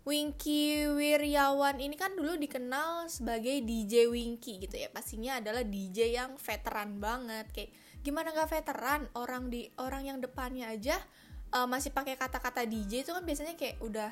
Winky 0.02 0.90
Wiryawan 0.90 1.78
ini 1.78 1.94
kan 1.94 2.14
dulu 2.14 2.34
dikenal 2.34 3.06
sebagai 3.06 3.62
DJ 3.62 4.06
Winky 4.06 4.58
gitu 4.58 4.74
ya. 4.74 4.90
Pastinya 4.90 5.38
adalah 5.38 5.62
DJ 5.62 6.18
yang 6.18 6.38
veteran 6.38 6.98
banget. 6.98 7.50
Kayak 7.50 7.70
gimana 8.02 8.30
gak 8.30 8.50
veteran? 8.50 9.06
Orang 9.14 9.50
di 9.50 9.70
orang 9.78 10.06
yang 10.06 10.18
depannya 10.18 10.70
aja 10.70 10.98
eh, 11.52 11.68
masih 11.68 11.92
pakai 11.92 12.16
kata-kata 12.16 12.64
DJ 12.64 13.04
itu 13.04 13.12
kan 13.12 13.24
biasanya 13.24 13.56
kayak 13.56 13.78
udah 13.84 14.12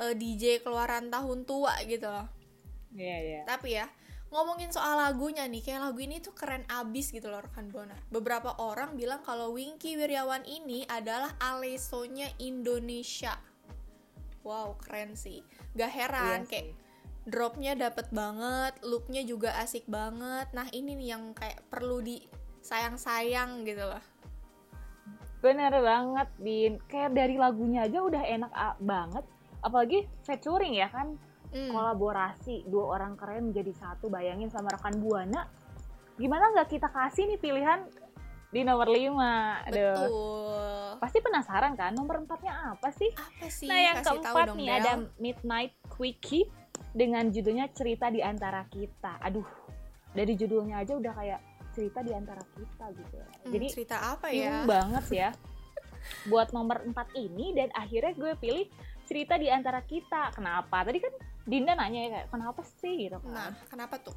eh, 0.00 0.14
DJ 0.14 0.62
keluaran 0.62 1.10
tahun 1.10 1.44
tua 1.44 1.74
gitu 1.84 2.08
loh. 2.08 2.26
Iya, 2.92 3.16
iya. 3.20 3.40
Tapi 3.48 3.72
ya, 3.72 3.88
ngomongin 4.28 4.68
soal 4.68 5.00
lagunya 5.00 5.48
nih, 5.48 5.64
kayak 5.64 5.80
lagu 5.80 6.00
ini 6.00 6.20
tuh 6.20 6.36
keren 6.36 6.64
abis 6.68 7.08
gitu 7.08 7.32
loh 7.32 7.40
rekan 7.40 7.72
Buana. 7.72 7.96
Beberapa 8.12 8.52
orang 8.60 8.96
bilang 8.96 9.24
kalau 9.24 9.56
Winky 9.56 9.96
Wiryawan 9.96 10.44
ini 10.44 10.84
adalah 10.88 11.32
Alesonya 11.40 12.28
Indonesia. 12.36 13.36
Wow, 14.42 14.76
keren 14.76 15.14
sih. 15.14 15.40
Gak 15.72 15.92
heran 15.92 16.44
Iya 16.44 16.50
kayak 16.50 16.66
sih. 16.68 16.76
dropnya 17.22 17.72
dapet 17.78 18.10
banget 18.10 18.74
loopnya 18.82 19.22
juga 19.22 19.54
asik 19.62 19.86
banget 19.86 20.50
nah 20.50 20.66
ini 20.74 20.98
nih 20.98 21.08
yang 21.14 21.30
kayak 21.38 21.62
perlu 21.70 22.02
di 22.02 22.18
sayang-sayang 22.60 23.62
gitu 23.62 23.86
loh 23.86 24.02
Bener 25.42 25.74
banget, 25.74 26.28
Din. 26.38 26.72
Kayak 26.86 27.10
dari 27.12 27.36
lagunya 27.36 27.84
aja 27.84 27.98
udah 28.00 28.22
enak 28.22 28.52
banget. 28.78 29.24
Apalagi 29.60 30.06
featuring 30.22 30.78
ya 30.78 30.88
kan, 30.88 31.18
Hmm, 31.52 31.68
kolaborasi 31.68 32.64
dua 32.64 32.96
orang 32.96 33.12
keren 33.12 33.52
menjadi 33.52 33.76
satu. 33.76 34.08
Bayangin 34.08 34.48
sama 34.48 34.72
rekan 34.72 34.96
Buana. 34.96 35.44
Gimana 36.16 36.48
nggak 36.48 36.68
kita 36.72 36.88
kasih 36.88 37.28
nih 37.28 37.36
pilihan 37.36 37.84
di 38.48 38.64
nomor 38.64 38.88
5? 38.88 39.68
Aduh. 39.68 39.92
betul 39.92 40.90
Pasti 40.96 41.18
penasaran 41.20 41.76
kan, 41.76 41.92
nomor 41.92 42.24
empatnya 42.24 42.72
apa 42.72 42.88
sih? 42.88 43.12
apa 43.12 43.52
sih 43.52 43.68
Nah 43.68 43.80
yang 43.84 43.96
Kasih 44.00 44.16
keempat 44.16 44.46
dong, 44.48 44.56
nih 44.56 44.68
Del. 44.68 44.76
ada 44.80 44.92
Midnight 45.20 45.72
Quickie 45.92 46.48
dengan 46.96 47.28
judulnya 47.28 47.68
Cerita 47.68 48.08
di 48.08 48.24
Antara 48.24 48.64
Kita. 48.64 49.20
Aduh, 49.20 49.44
dari 50.16 50.32
judulnya 50.32 50.80
aja 50.80 50.96
udah 50.96 51.12
kayak 51.12 51.40
cerita 51.72 52.04
di 52.04 52.12
antara 52.12 52.40
kita 52.54 52.84
gitu. 52.94 53.16
Hmm, 53.18 53.52
Jadi 53.52 53.66
cerita 53.72 53.96
apa 54.16 54.28
ya 54.28 54.64
banget 54.68 55.04
ya 55.10 55.30
buat 56.30 56.52
nomor 56.52 56.84
4 56.84 56.94
ini 57.18 57.56
dan 57.56 57.68
akhirnya 57.72 58.12
gue 58.14 58.32
pilih 58.38 58.66
cerita 59.08 59.36
di 59.40 59.48
antara 59.48 59.82
kita. 59.82 60.32
Kenapa? 60.36 60.84
Tadi 60.86 60.98
kan 61.00 61.14
Dinda 61.42 61.74
nanya 61.74 62.00
ya 62.06 62.10
kayak 62.14 62.28
kenapa 62.30 62.62
sih 62.78 63.10
gitu 63.10 63.18
kan. 63.18 63.34
nah 63.34 63.50
kenapa 63.66 63.98
tuh 63.98 64.14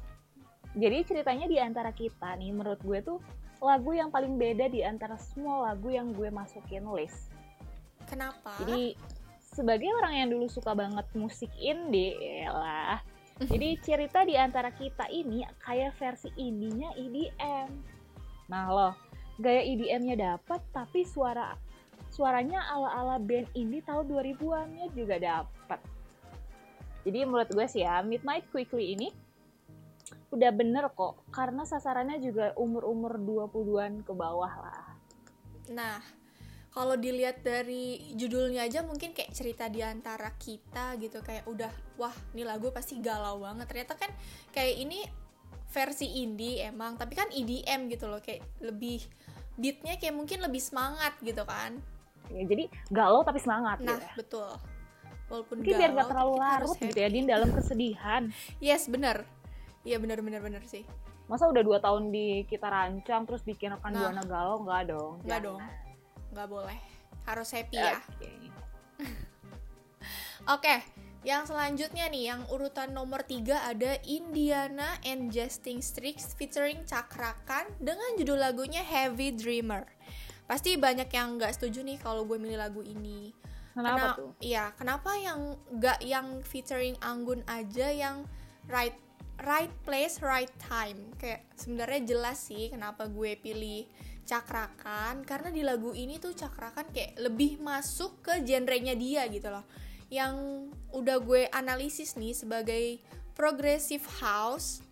Jadi 0.76 1.08
ceritanya 1.08 1.50
di 1.50 1.58
antara 1.58 1.90
kita 1.90 2.36
nih 2.38 2.52
menurut 2.54 2.78
gue 2.84 3.00
tuh 3.02 3.18
lagu 3.58 3.96
yang 3.96 4.12
paling 4.12 4.36
beda 4.36 4.68
di 4.68 4.84
antara 4.84 5.16
semua 5.16 5.72
lagu 5.72 5.88
yang 5.90 6.12
gue 6.14 6.28
masukin 6.30 6.86
list. 6.92 7.32
kenapa 8.06 8.54
Jadi 8.62 8.94
sebagai 9.42 9.88
orang 9.96 10.14
yang 10.22 10.28
dulu 10.30 10.46
suka 10.52 10.76
banget 10.76 11.08
musik 11.16 11.48
indie 11.56 12.44
lah. 12.46 13.00
Jadi 13.52 13.76
cerita 13.84 14.24
di 14.24 14.32
antara 14.32 14.72
kita 14.72 15.12
ini 15.12 15.44
kayak 15.60 15.92
versi 16.00 16.32
indinya 16.40 16.88
EDM. 16.96 17.68
Nah 18.48 18.64
loh, 18.72 18.94
gaya 19.36 19.60
EDM-nya 19.60 20.16
dapat 20.16 20.64
tapi 20.72 21.04
suara 21.04 21.52
suaranya 22.08 22.64
ala-ala 22.72 23.20
band 23.20 23.52
indie 23.52 23.84
tahun 23.84 24.08
2000-annya 24.08 24.86
juga 24.96 25.20
dapat. 25.20 25.80
Jadi 27.04 27.18
menurut 27.28 27.50
gue 27.52 27.66
sih 27.68 27.84
ya, 27.84 28.00
Midnight 28.00 28.48
Quickly 28.48 28.96
ini 28.96 29.12
udah 30.32 30.50
bener 30.50 30.88
kok 30.96 31.20
karena 31.28 31.62
sasarannya 31.68 32.18
juga 32.18 32.56
umur-umur 32.56 33.20
20-an 33.20 34.00
ke 34.00 34.12
bawah 34.16 34.52
lah. 34.64 34.96
Nah, 35.70 36.00
kalau 36.76 36.92
dilihat 36.92 37.40
dari 37.40 38.12
judulnya 38.12 38.68
aja 38.68 38.84
mungkin 38.84 39.16
kayak 39.16 39.32
cerita 39.32 39.64
di 39.72 39.80
antara 39.80 40.28
kita 40.36 41.00
gitu 41.00 41.24
kayak 41.24 41.48
udah 41.48 41.72
wah 41.96 42.12
ini 42.36 42.44
lagu 42.44 42.68
pasti 42.68 43.00
galau 43.00 43.40
banget. 43.40 43.64
Ternyata 43.64 43.96
kan 43.96 44.12
kayak 44.52 44.76
ini 44.84 45.00
versi 45.72 46.20
indie 46.20 46.60
emang, 46.60 47.00
tapi 47.00 47.16
kan 47.16 47.32
EDM 47.32 47.88
gitu 47.88 48.12
loh 48.12 48.20
kayak 48.20 48.44
lebih 48.60 49.00
beatnya 49.56 49.96
kayak 49.96 50.12
mungkin 50.12 50.44
lebih 50.44 50.60
semangat 50.60 51.16
gitu 51.24 51.48
kan. 51.48 51.80
Ya, 52.28 52.44
jadi 52.44 52.68
galau 52.92 53.24
tapi 53.24 53.40
semangat 53.40 53.80
Nah, 53.80 53.96
gitu 53.96 54.04
ya. 54.04 54.12
betul. 54.20 54.50
Walaupun 55.32 55.56
Mungkin 55.64 55.74
biar 55.80 55.90
galau, 55.90 55.98
gak 56.04 56.08
terlalu 56.12 56.34
larut 56.44 56.76
gitu 56.76 56.98
ya. 57.00 57.08
Din 57.08 57.24
dalam 57.24 57.48
kesedihan. 57.56 58.22
Yes, 58.60 58.84
bener. 58.92 59.24
Iya 59.80 59.96
bener 59.96 60.20
bener 60.20 60.44
bener 60.44 60.60
sih. 60.68 60.84
Masa 61.24 61.48
udah 61.48 61.64
dua 61.64 61.80
tahun 61.80 62.12
di 62.12 62.44
kita 62.44 62.68
rancang 62.68 63.24
terus 63.24 63.40
bikin 63.48 63.72
rekan 63.72 63.96
Nah. 63.96 64.12
buana 64.12 64.22
galau 64.28 64.60
nggak 64.60 64.82
dong? 64.92 65.14
Nggak 65.24 65.40
dong. 65.40 65.62
Nggak 66.36 66.48
boleh. 66.52 66.78
Harus 67.24 67.48
happy 67.56 67.80
ya. 67.80 67.96
Oke. 67.96 68.30
Oke, 70.54 70.76
yang 71.26 71.42
selanjutnya 71.42 72.06
nih, 72.06 72.30
yang 72.30 72.46
urutan 72.52 72.94
nomor 72.94 73.26
3 73.26 73.72
ada 73.74 73.98
Indiana 74.06 74.94
and 75.02 75.34
Justin 75.34 75.82
Strix 75.82 76.38
featuring 76.38 76.86
Cakrakan 76.86 77.66
dengan 77.82 78.14
judul 78.14 78.38
lagunya 78.38 78.84
Heavy 78.84 79.34
Dreamer. 79.34 79.90
Pasti 80.46 80.78
banyak 80.78 81.10
yang 81.10 81.34
nggak 81.34 81.50
setuju 81.58 81.82
nih 81.82 81.98
kalau 81.98 82.22
gue 82.22 82.38
milih 82.38 82.62
lagu 82.62 82.78
ini. 82.84 83.34
Kenapa 83.74 84.14
Kena- 84.14 84.16
tuh? 84.16 84.30
Iya, 84.38 84.64
kenapa 84.78 85.10
yang 85.18 85.58
nggak 85.74 85.98
yang 86.06 86.26
featuring 86.46 86.94
Anggun 87.02 87.42
aja 87.50 87.90
yang 87.90 88.22
right 88.70 88.94
right 89.42 89.74
place 89.82 90.22
right 90.22 90.54
time? 90.62 91.10
Kayak 91.18 91.42
sebenarnya 91.58 92.06
jelas 92.06 92.38
sih 92.38 92.70
kenapa 92.70 93.10
gue 93.10 93.34
pilih 93.34 93.90
Cakrakan 94.26 95.22
karena 95.22 95.54
di 95.54 95.62
lagu 95.62 95.94
ini 95.94 96.18
tuh 96.18 96.34
Cakrakan 96.34 96.90
kayak 96.90 97.14
lebih 97.22 97.62
masuk 97.62 98.26
ke 98.26 98.42
genrenya 98.42 98.98
dia 98.98 99.22
gitu 99.30 99.48
loh. 99.48 99.62
Yang 100.10 100.34
udah 100.90 101.16
gue 101.22 101.46
analisis 101.54 102.18
nih 102.18 102.34
sebagai 102.34 102.98
progressive 103.38 104.02
house 104.18 104.82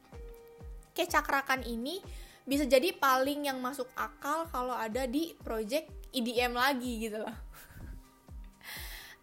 kayak 0.95 1.11
Cakrakan 1.11 1.67
ini 1.67 1.99
bisa 2.47 2.69
jadi 2.69 2.95
paling 2.95 3.50
yang 3.50 3.59
masuk 3.59 3.91
akal 3.99 4.47
kalau 4.53 4.76
ada 4.76 5.09
di 5.11 5.35
project 5.43 5.91
EDM 6.14 6.55
lagi 6.55 7.09
gitu 7.11 7.19
loh. 7.25 7.37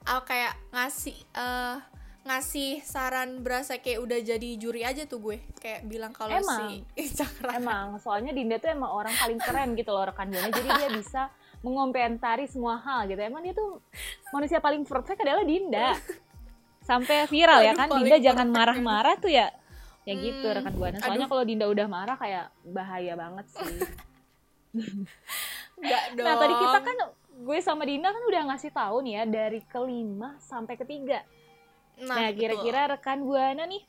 Kayak 0.30 0.58
ngasih 0.74 1.14
eh, 1.38 1.78
ngasih 2.22 2.86
saran 2.86 3.42
berasa 3.42 3.82
kayak 3.82 4.00
udah 4.06 4.20
jadi 4.22 4.50
juri 4.62 4.86
aja 4.86 5.10
tuh 5.10 5.18
gue 5.18 5.38
kayak 5.58 5.90
bilang 5.90 6.14
kalau 6.14 6.38
Emang. 6.38 6.86
si 6.98 7.10
Cakrakan 7.18 7.58
Emang, 7.58 7.88
soalnya 7.98 8.30
Dinda 8.30 8.62
tuh 8.62 8.70
emang 8.70 8.94
orang 8.94 9.14
paling 9.18 9.42
keren 9.42 9.74
gitu 9.74 9.90
loh 9.90 10.06
rekan 10.06 10.30
buana. 10.30 10.54
Jadi 10.54 10.70
dia 10.70 10.90
bisa 11.02 11.22
mengomentari 11.66 12.46
semua 12.46 12.78
hal 12.78 13.10
gitu. 13.10 13.18
Emang 13.22 13.42
dia 13.42 13.58
tuh 13.58 13.82
manusia 14.30 14.62
paling 14.62 14.86
perfect 14.86 15.26
adalah 15.26 15.42
Dinda. 15.42 15.98
Sampai 16.90 17.26
viral 17.26 17.62
ya 17.66 17.74
kan, 17.74 17.90
Dinda 17.90 18.18
jangan 18.22 18.48
marah-marah 18.50 19.18
tuh 19.18 19.30
ya. 19.30 19.50
Ya 20.02 20.18
gitu 20.18 20.46
Hmm, 20.50 20.58
rekan 20.58 20.74
buana. 20.78 20.98
Soalnya 20.98 21.30
kalau 21.30 21.44
Dinda 21.46 21.66
udah 21.70 21.86
marah 21.86 22.18
kayak 22.18 22.50
bahaya 22.66 23.14
banget 23.18 23.46
sih. 23.54 23.78
Dong 26.14 26.26
Nah 26.26 26.36
tadi 26.38 26.54
kita 26.54 26.80
kan 26.86 26.98
gue 27.42 27.58
sama 27.62 27.84
Dinda 27.86 28.14
kan 28.14 28.24
udah 28.26 28.42
ngasih 28.54 28.72
tahu 28.74 29.02
nih 29.06 29.14
ya 29.18 29.24
dari 29.26 29.60
kelima 29.66 30.38
sampai 30.42 30.78
ketiga. 30.78 31.26
Nah, 32.02 32.34
betul. 32.34 32.38
kira-kira 32.42 32.82
rekan 32.90 33.22
buana 33.22 33.64
nih 33.66 33.84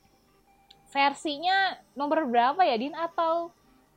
versinya 0.93 1.73
nomor 1.97 2.29
berapa 2.29 2.61
ya 2.63 2.77
Din 2.77 2.93
atau 2.93 3.49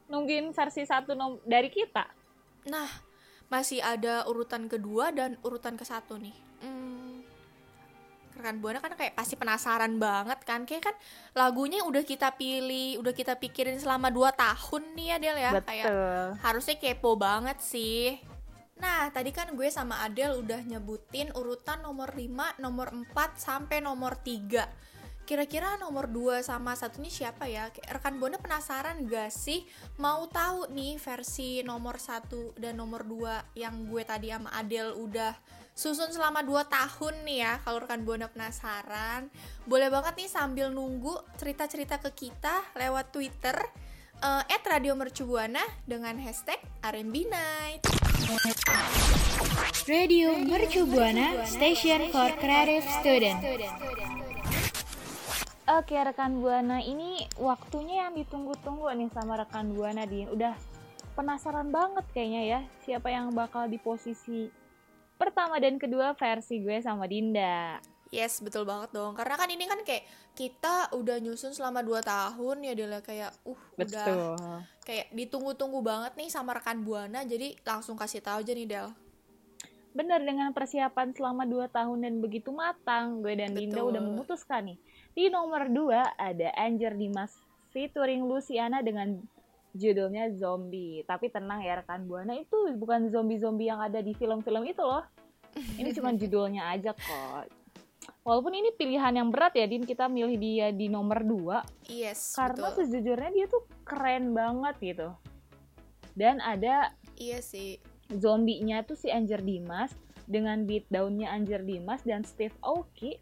nungguin 0.08 0.56
versi 0.56 0.88
satu 0.88 1.12
nom- 1.12 1.44
dari 1.44 1.68
kita? 1.68 2.08
nah 2.66 2.90
masih 3.46 3.78
ada 3.78 4.26
urutan 4.26 4.66
kedua 4.66 5.14
dan 5.14 5.38
urutan 5.46 5.78
ke 5.78 5.86
satu 5.86 6.18
nih 6.18 6.34
hmm, 6.66 7.22
rekan 8.36 8.58
buana 8.58 8.82
kan 8.82 8.98
kayak 8.98 9.14
pasti 9.14 9.38
penasaran 9.38 10.02
banget 10.02 10.42
kan 10.42 10.66
kayak 10.66 10.90
kan 10.90 10.96
lagunya 11.32 11.86
udah 11.86 12.02
kita 12.02 12.34
pilih 12.34 12.98
udah 12.98 13.14
kita 13.14 13.38
pikirin 13.38 13.78
selama 13.78 14.10
2 14.10 14.34
tahun 14.34 14.84
nih 14.98 15.08
ya 15.14 15.18
Del 15.22 15.38
ya 15.38 15.52
kayak 15.62 15.86
Betul. 15.86 16.28
harusnya 16.42 16.76
kepo 16.76 17.12
banget 17.16 17.58
sih. 17.62 18.18
Nah, 18.76 19.08
tadi 19.08 19.32
kan 19.32 19.56
gue 19.56 19.72
sama 19.72 20.04
Adel 20.04 20.44
udah 20.44 20.60
nyebutin 20.68 21.32
urutan 21.32 21.80
nomor 21.80 22.12
5, 22.12 22.60
nomor 22.60 22.92
4 22.92 23.40
sampai 23.40 23.80
nomor 23.80 24.20
3. 24.20 24.68
Kira-kira 25.26 25.80
nomor 25.82 26.06
2 26.12 26.46
sama 26.46 26.78
satu 26.78 27.02
ini 27.02 27.10
siapa 27.10 27.50
ya? 27.50 27.72
Rekan 27.72 28.22
Bona 28.22 28.38
penasaran 28.38 29.10
gak 29.10 29.34
sih? 29.34 29.66
Mau 29.98 30.30
tahu 30.30 30.70
nih 30.70 31.02
versi 31.02 31.66
nomor 31.66 31.98
1 31.98 32.60
dan 32.62 32.78
nomor 32.78 33.08
2 33.08 33.58
yang 33.58 33.90
gue 33.90 34.04
tadi 34.06 34.30
sama 34.30 34.54
Adel 34.54 34.94
udah 34.94 35.34
susun 35.74 36.14
selama 36.14 36.46
2 36.46 36.68
tahun 36.70 37.26
nih 37.26 37.38
ya. 37.42 37.54
Kalau 37.64 37.82
rekan 37.82 38.06
Bona 38.06 38.28
penasaran, 38.30 39.34
boleh 39.66 39.90
banget 39.90 40.14
nih 40.20 40.30
sambil 40.30 40.70
nunggu 40.70 41.16
cerita-cerita 41.42 41.98
ke 42.04 42.14
kita 42.14 42.76
lewat 42.78 43.10
Twitter 43.10 43.56
eh 44.16 44.44
at 44.48 44.64
Radio 44.64 44.96
Mercubuana 44.96 45.64
dengan 45.84 46.16
hashtag 46.22 46.62
R&B 46.86 47.28
Night. 47.28 48.05
Radio 49.86 50.34
Mercu 50.34 50.90
Buana 50.90 51.46
Station 51.46 52.10
for 52.10 52.34
Creative 52.42 52.82
Student. 52.98 53.38
Oke 55.70 55.94
rekan 55.94 56.42
buana 56.42 56.82
ini 56.82 57.30
waktunya 57.38 58.10
yang 58.10 58.18
ditunggu-tunggu 58.18 58.90
nih 58.98 59.14
sama 59.14 59.38
rekan 59.38 59.78
buana 59.78 60.10
Din. 60.10 60.34
Udah 60.34 60.58
penasaran 61.14 61.70
banget 61.70 62.02
kayaknya 62.18 62.42
ya 62.50 62.60
siapa 62.82 63.14
yang 63.14 63.30
bakal 63.30 63.70
di 63.70 63.78
posisi 63.78 64.50
pertama 65.22 65.62
dan 65.62 65.78
kedua 65.78 66.18
versi 66.18 66.66
gue 66.66 66.82
sama 66.82 67.06
Dinda. 67.06 67.78
Yes, 68.14 68.40
betul 68.40 68.64
banget 68.70 68.94
dong. 68.94 69.18
Karena 69.18 69.36
kan 69.36 69.50
ini 69.50 69.66
kan 69.66 69.82
kayak 69.82 70.06
kita 70.36 70.94
udah 70.94 71.18
nyusun 71.24 71.56
selama 71.56 71.82
2 71.82 72.04
tahun 72.04 72.58
ya 72.62 72.74
Dela 72.76 73.00
kayak 73.00 73.32
uh 73.48 73.62
udah 73.80 74.36
kayak 74.84 75.08
ditunggu-tunggu 75.16 75.80
banget 75.80 76.14
nih 76.20 76.28
sama 76.28 76.52
rekan 76.52 76.84
Buana 76.84 77.24
jadi 77.24 77.56
langsung 77.64 77.96
kasih 77.96 78.20
tahu 78.20 78.44
aja 78.44 78.52
nih 78.52 78.68
Del. 78.68 78.88
Bener 79.96 80.20
dengan 80.28 80.52
persiapan 80.52 81.16
selama 81.16 81.48
2 81.48 81.72
tahun 81.72 81.98
dan 82.04 82.14
begitu 82.20 82.52
matang, 82.52 83.24
gue 83.24 83.32
dan 83.32 83.56
Dinda 83.56 83.80
Betul. 83.80 83.90
udah 83.96 84.02
memutuskan 84.04 84.62
nih. 84.76 84.78
Di 85.16 85.32
nomor 85.32 85.72
2 85.72 86.20
ada 86.20 86.48
Anger 86.60 87.00
Dimas 87.00 87.32
featuring 87.72 88.28
Luciana 88.28 88.84
dengan 88.84 89.24
judulnya 89.72 90.36
Zombie. 90.36 91.08
Tapi 91.08 91.32
tenang 91.32 91.64
ya 91.64 91.80
rekan 91.80 92.04
Buana 92.04 92.36
itu 92.36 92.76
bukan 92.76 93.08
zombie-zombie 93.08 93.72
yang 93.72 93.80
ada 93.80 94.04
di 94.04 94.12
film-film 94.12 94.68
itu 94.68 94.84
loh. 94.84 95.08
Ini 95.56 95.96
cuma 95.96 96.12
judulnya 96.20 96.76
aja 96.76 96.92
kok. 96.92 97.65
Walaupun 98.24 98.54
ini 98.54 98.74
pilihan 98.74 99.14
yang 99.14 99.30
berat 99.30 99.54
ya 99.56 99.66
Din. 99.66 99.84
Kita 99.84 100.10
milih 100.10 100.38
dia 100.38 100.68
di 100.72 100.90
nomor 100.90 101.22
2 101.22 101.90
yes 101.94 102.34
karena 102.34 102.72
betul. 102.72 102.86
sejujurnya 102.86 103.32
dia 103.32 103.46
tuh 103.48 103.64
keren 103.84 104.34
banget 104.34 104.76
gitu. 104.82 105.10
Dan 106.16 106.40
ada 106.40 106.96
iya 107.20 107.44
sih. 107.44 107.78
zombinya 108.10 108.86
tuh 108.86 108.96
si 108.96 109.10
Anger 109.10 109.42
Dimas. 109.42 109.92
Dengan 110.26 110.66
beat 110.66 110.90
daunnya 110.90 111.30
Anger 111.30 111.62
Dimas 111.62 112.02
dan 112.02 112.26
Steve 112.26 112.58
Aoki 112.66 113.22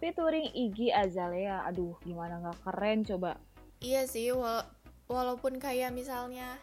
featuring 0.00 0.48
Iggy 0.56 0.88
Azalea. 0.88 1.60
Aduh 1.68 2.00
gimana 2.00 2.40
nggak 2.40 2.64
keren 2.64 3.04
coba. 3.04 3.36
Iya 3.84 4.08
sih, 4.08 4.32
wala- 4.32 4.68
walaupun 5.04 5.60
kayak 5.60 5.92
misalnya 5.92 6.56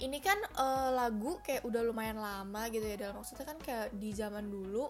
ini 0.00 0.16
kan 0.24 0.40
eh, 0.40 0.88
lagu 0.96 1.36
kayak 1.44 1.68
udah 1.68 1.84
lumayan 1.84 2.16
lama 2.16 2.72
gitu 2.72 2.84
ya 2.84 2.96
dalam 2.96 3.20
maksudnya 3.20 3.44
kan 3.44 3.58
kayak 3.60 3.92
di 4.00 4.16
zaman 4.16 4.48
dulu 4.48 4.88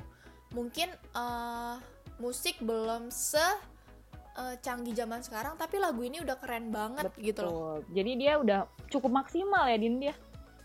mungkin 0.50 0.88
eh, 0.92 1.74
musik 2.18 2.58
belum 2.60 3.08
se 3.08 3.40
eh, 4.36 4.56
canggih 4.60 4.92
zaman 4.92 5.22
sekarang 5.22 5.54
tapi 5.56 5.78
lagu 5.78 6.02
ini 6.02 6.20
udah 6.20 6.36
keren 6.36 6.70
banget 6.70 7.10
gitu 7.16 7.44
loh. 7.44 7.50
Betul. 7.50 7.76
jadi 7.94 8.10
dia 8.16 8.32
udah 8.38 8.60
cukup 8.88 9.10
maksimal 9.10 9.66
ya 9.66 9.78
Din 9.78 9.98
dia 9.98 10.14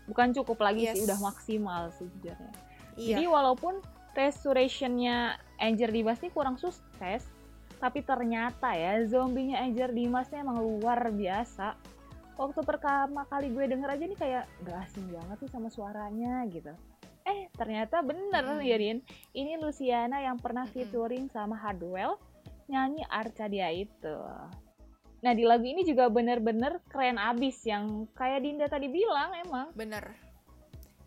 bukan 0.06 0.30
cukup 0.30 0.62
lagi 0.62 0.86
sih 0.86 1.02
Yes. 1.02 1.06
udah 1.10 1.18
maksimal 1.20 1.82
sejujurnya 1.94 2.54
Iya. 2.96 3.12
Jadi 3.20 3.24
walaupun 3.28 3.74
restorationnya 4.16 5.36
Anger 5.60 5.92
Dimas 5.92 6.16
ini 6.24 6.32
kurang 6.32 6.56
sukses, 6.56 7.28
tapi 7.76 8.00
ternyata 8.00 8.72
ya 8.72 9.04
zombinya 9.04 9.60
Anger 9.60 9.92
Dimas 9.92 10.32
ini 10.32 10.40
emang 10.40 10.64
luar 10.64 11.12
biasa. 11.12 11.76
Waktu 12.40 12.60
pertama 12.64 13.28
kali 13.28 13.52
gue 13.52 13.68
denger 13.68 13.88
aja 13.92 14.04
nih 14.08 14.16
kayak 14.16 14.44
gak 14.64 14.80
asing 14.88 15.12
banget 15.12 15.36
sih 15.44 15.50
sama 15.52 15.68
suaranya 15.68 16.40
gitu. 16.48 16.72
Eh 17.26 17.50
ternyata 17.58 18.06
bener 18.06 18.46
Mm-mm. 18.46 18.62
ya 18.62 18.76
Rin, 18.78 19.02
ini 19.34 19.58
Luciana 19.58 20.22
yang 20.22 20.38
pernah 20.38 20.62
Mm-mm. 20.62 20.74
featuring 20.78 21.26
sama 21.26 21.58
Hardwell 21.58 22.22
nyanyi 22.70 23.02
Arcadia 23.10 23.70
itu. 23.74 24.18
Nah 25.26 25.32
di 25.34 25.42
lagu 25.42 25.66
ini 25.66 25.82
juga 25.82 26.06
bener-bener 26.06 26.78
keren 26.86 27.18
abis 27.18 27.66
yang 27.66 28.06
kayak 28.14 28.46
Dinda 28.46 28.70
tadi 28.70 28.86
bilang 28.86 29.34
emang. 29.34 29.74
Bener. 29.74 30.14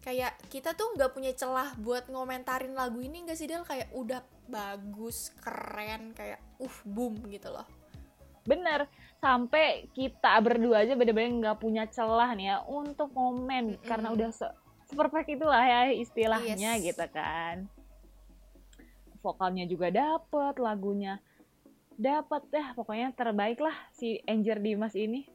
Kayak 0.03 0.35
kita 0.51 0.75
tuh 0.75 0.95
nggak 0.95 1.11
punya 1.11 1.31
celah 1.35 1.75
buat 1.79 2.07
ngomentarin 2.11 2.75
lagu 2.75 2.99
ini 2.99 3.23
nggak 3.23 3.39
sih 3.39 3.47
Del? 3.47 3.63
Kayak 3.67 3.91
udah 3.95 4.19
bagus, 4.47 5.31
keren, 5.39 6.11
kayak 6.15 6.39
uh 6.59 6.77
boom 6.83 7.15
gitu 7.31 7.51
loh. 7.51 7.67
Bener, 8.47 8.87
sampai 9.19 9.91
kita 9.93 10.39
berdua 10.39 10.87
aja 10.87 10.95
bener-bener 10.95 11.43
nggak 11.43 11.59
punya 11.59 11.83
celah 11.91 12.31
nih 12.33 12.55
ya 12.55 12.57
untuk 12.65 13.11
komen 13.11 13.75
Mm-mm. 13.75 13.87
karena 13.87 14.15
udah 14.15 14.31
se 14.31 14.47
seperfect 14.89 15.29
itulah 15.29 15.61
ya 15.61 15.93
istilahnya 15.93 16.81
Yes. 16.81 16.91
gitu 16.91 17.05
kan. 17.13 17.69
Vokalnya 19.21 19.69
juga 19.69 19.93
dapet, 19.93 20.57
lagunya 20.57 21.21
dapet 21.99 22.47
ya 22.55 22.71
pokoknya 22.73 23.11
terbaik 23.11 23.59
lah 23.59 23.75
si 23.91 24.23
Anger 24.23 24.63
Dimas 24.63 24.95
ini. 24.95 25.27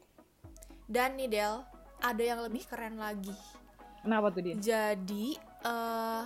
Dan 0.88 1.20
nih 1.20 1.28
Del, 1.28 1.60
ada 2.00 2.22
yang 2.24 2.40
lebih 2.40 2.64
keren 2.64 2.96
lagi. 2.96 3.32
Kenapa 4.00 4.32
tuh 4.32 4.40
dia? 4.44 4.54
Jadi 4.56 5.36
eh 5.64 6.24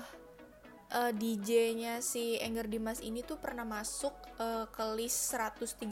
eh, 0.88 1.12
DJ-nya 1.12 1.98
si 2.00 2.38
Enger 2.38 2.70
Dimas 2.70 3.02
ini 3.02 3.26
tuh 3.26 3.36
pernah 3.38 3.66
masuk 3.66 4.14
eh, 4.38 4.66
ke 4.70 4.84
list 4.94 5.34
137 5.34 5.82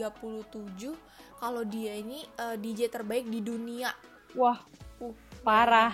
kalau 1.37 1.63
dia 1.67 1.99
ini 1.99 2.23
eh, 2.39 2.57
DJ 2.57 2.87
terbaik 2.89 3.27
di 3.27 3.43
dunia. 3.43 3.91
Wah, 4.39 4.63
Uh, 4.97 5.13
parah. 5.45 5.93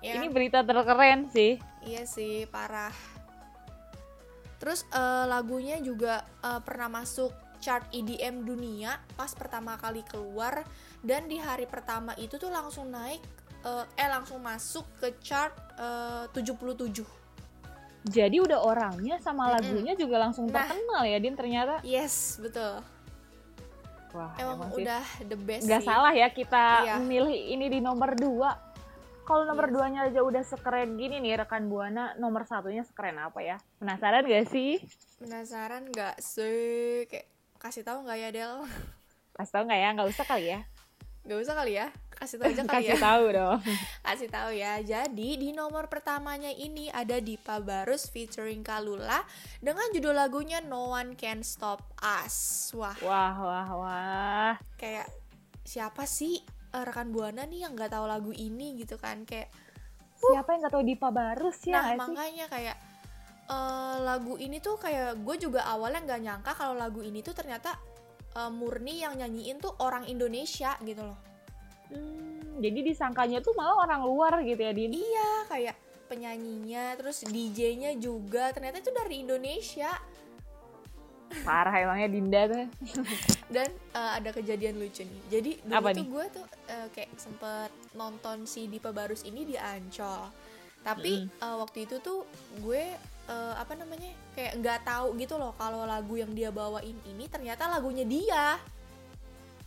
Ya, 0.00 0.16
Ini 0.16 0.28
berita 0.28 0.60
terkeren 0.60 1.28
sih. 1.28 1.60
iya 1.80 2.04
sih 2.04 2.44
parah. 2.46 2.92
Terus 4.56 4.84
eh, 4.86 5.24
lagunya 5.26 5.76
juga 5.78 6.20
eh, 6.40 6.60
pernah 6.60 6.88
masuk 6.90 7.32
chart 7.60 7.84
EDM 7.90 8.40
dunia 8.42 8.96
pas 9.12 9.28
pertama 9.30 9.76
kali 9.76 10.00
keluar 10.02 10.64
dan 10.98 11.24
di 11.26 11.36
hari 11.36 11.68
pertama 11.68 12.16
itu 12.16 12.36
tuh 12.36 12.48
langsung 12.48 12.88
naik 12.88 13.20
eh, 13.60 13.84
eh 13.94 14.08
langsung 14.08 14.40
masuk 14.40 14.88
ke 14.96 15.20
chart 15.20 15.52
eh, 15.76 16.24
77. 16.32 17.04
Jadi 18.02 18.40
udah 18.40 18.64
orangnya 18.64 19.20
sama 19.20 19.52
lagunya 19.52 19.92
juga 19.92 20.16
langsung 20.18 20.48
Nah. 20.48 20.64
terkenal 20.64 21.04
ya 21.04 21.18
Din 21.18 21.36
ternyata. 21.36 21.84
Yes, 21.84 22.40
betul. 22.40 22.80
Wah, 24.10 24.32
Emang 24.34 24.72
sih. 24.72 24.82
udah 24.82 25.04
the 25.22 25.36
best 25.38 25.68
nggak 25.68 25.82
sih. 25.84 25.86
salah 25.86 26.10
ya 26.10 26.28
kita 26.28 26.64
Iya. 26.82 26.94
memilih 26.96 27.36
ini 27.52 27.68
di 27.68 27.78
nomor 27.78 28.16
dua. 28.16 28.69
Kalau 29.30 29.46
nomor 29.46 29.70
Yes. 29.70 29.74
duanya 29.78 30.00
aja 30.10 30.20
udah 30.20 30.42
sekeren 30.42 30.98
gini 30.98 31.22
nih 31.22 31.38
rekan 31.38 31.70
buana, 31.70 32.18
nomor 32.18 32.42
satunya 32.42 32.82
sekeren 32.82 33.14
apa 33.14 33.38
ya? 33.38 33.62
Penasaran 33.78 34.26
gak 34.26 34.50
sih? 34.50 34.82
Penasaran 35.16 35.86
nggak 35.86 36.18
sih? 36.18 37.06
Kayak 37.06 37.30
kasih 37.56 37.86
tahu 37.86 38.02
nggak 38.02 38.18
ya 38.18 38.28
Del? 38.34 38.54
Kasih 39.38 39.52
tahu 39.54 39.62
nggak 39.70 39.78
ya? 39.78 39.88
Nggak 39.94 40.08
usah 40.10 40.26
kali 40.26 40.44
ya? 40.50 40.60
Nggak 41.22 41.38
usah 41.38 41.54
kali 41.54 41.72
ya? 41.72 41.86
Kasih 42.10 42.36
tahu 42.36 42.50
aja 42.50 42.62
kali 42.66 42.74
Kasih 42.74 42.90
ya. 42.90 42.98
tahu 42.98 43.24
dong. 43.30 43.58
Kasih 44.10 44.28
tahu 44.28 44.50
ya. 44.50 44.72
Jadi 44.82 45.28
di 45.38 45.48
nomor 45.54 45.86
pertamanya 45.86 46.50
ini 46.50 46.90
ada 46.90 47.22
Dipa 47.22 47.62
Barus 47.62 48.10
featuring 48.10 48.60
Kalula 48.60 49.22
dengan 49.62 49.86
judul 49.94 50.12
lagunya 50.12 50.58
No 50.58 50.90
One 50.90 51.14
Can 51.14 51.46
Stop 51.46 51.86
Us. 52.02 52.34
Wah, 52.74 52.98
Wah 52.98 53.34
wah 53.38 53.68
wah. 53.78 54.52
kayak 54.74 55.06
siapa 55.62 56.02
sih 56.02 56.42
eh, 56.70 56.82
rekan 56.82 57.10
buana 57.10 57.42
nih 57.44 57.66
yang 57.66 57.72
nggak 57.74 57.90
tahu 57.90 58.06
lagu 58.06 58.30
ini 58.30 58.78
gitu 58.78 58.96
kan? 58.96 59.22
Kayak 59.24 59.50
Siapa 60.20 60.52
yang 60.52 60.60
nggak 60.62 60.74
tahu 60.76 60.84
Dipa 60.84 61.08
Barus 61.08 61.58
ya 61.64 61.80
nah 61.80 61.86
sih? 61.96 61.98
makanya 62.12 62.46
kayak 62.46 62.76
eh, 63.48 63.96
lagu 64.04 64.36
ini 64.36 64.60
tuh 64.60 64.76
kayak 64.76 65.16
gue 65.20 65.36
juga 65.40 65.64
awalnya 65.64 66.04
nggak 66.04 66.20
nyangka 66.20 66.52
kalau 66.52 66.76
lagu 66.76 67.00
ini 67.00 67.24
tuh 67.24 67.32
ternyata 67.32 67.72
eh, 68.36 68.50
murni 68.52 69.00
yang 69.00 69.16
nyanyiin 69.16 69.56
tuh 69.56 69.72
orang 69.80 70.04
Indonesia 70.06 70.76
gitu 70.80 71.02
loh 71.02 71.18
Hmm, 71.90 72.62
jadi 72.62 72.86
disangkanya 72.86 73.42
tuh 73.42 73.50
malah 73.58 73.82
orang 73.82 74.06
luar 74.06 74.46
gitu 74.46 74.62
ya 74.62 74.70
Din. 74.70 74.94
iya 74.94 75.42
kayak 75.50 75.74
penyanyinya 76.06 76.94
terus 76.94 77.26
DJ-nya 77.26 77.98
juga 77.98 78.54
ternyata 78.54 78.78
itu 78.78 78.94
dari 78.94 79.26
Indonesia 79.26 79.90
Parah 81.50 81.74
emangnya 81.74 82.08
Dinda 82.08 82.40
tuh. 82.46 82.66
dan 83.50 83.66
eh, 83.90 84.12
ada 84.14 84.30
kejadian 84.30 84.78
lucu 84.78 85.02
nih 85.02 85.22
jadi 85.28 85.50
dulu 85.60 85.74
Apa 85.74 85.88
tuh 85.90 86.06
gue 86.06 86.24
tuh 86.30 86.44
eh, 86.68 86.86
kayak 86.88 87.10
sempet 87.16 87.66
nonton 87.92 88.46
si 88.46 88.70
Dipa 88.70 88.90
Barus 88.90 89.26
ini 89.26 89.42
di 89.42 89.58
Ancol 89.58 90.30
tapi 90.80 91.12
eh, 91.26 91.56
waktu 91.58 91.84
itu 91.84 91.98
tuh 91.98 92.22
gue 92.56 92.94
eh, 93.26 93.54
apa 93.58 93.74
namanya 93.74 94.06
kayak 94.32 94.56
nggak 94.56 94.80
tahu 94.82 95.18
gitu 95.18 95.34
loh 95.34 95.50
kalau 95.54 95.82
lagu 95.84 96.14
yang 96.14 96.30
dia 96.30 96.48
bawain 96.48 96.94
ini 97.04 97.26
ternyata 97.26 97.66
lagunya 97.66 98.06
dia 98.06 98.54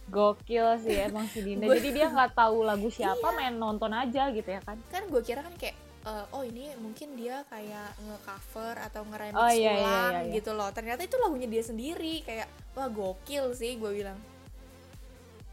Gokil 0.06 0.68
sih 0.80 1.00
emang 1.02 1.26
si 1.26 1.40
Dinda. 1.40 1.64
Gua- 1.66 1.80
Jadi 1.80 1.90
dia 1.92 2.08
nggak 2.08 2.36
tahu 2.36 2.62
lagu 2.62 2.92
siapa, 2.92 3.24
main 3.32 3.56
nonton 3.56 3.88
aja 3.90 4.30
gitu 4.30 4.46
ya 4.46 4.60
kan. 4.60 4.76
kan 4.92 5.04
gue 5.08 5.22
kira 5.22 5.40
kan 5.40 5.56
kayak 5.56 5.74
eh, 6.04 6.26
oh 6.30 6.44
ini 6.44 6.72
mungkin 6.78 7.16
dia 7.16 7.44
kayak 7.48 7.96
nge-cover 7.98 8.76
atau 8.82 9.02
nge-remix 9.06 9.38
Oh, 9.38 9.48
iya, 9.48 9.72
iya, 9.72 9.74
ulang 9.78 10.12
iya, 10.14 10.22
iya. 10.24 10.34
gitu 10.36 10.52
loh 10.52 10.70
ternyata 10.70 11.02
itu 11.02 11.16
lagunya 11.16 11.48
dia 11.48 11.64
sendiri 11.64 12.22
kayak 12.22 12.46
wah 12.74 12.88
gokil 12.88 13.52
sih 13.54 13.76
gue 13.76 13.92
bilang 13.94 14.20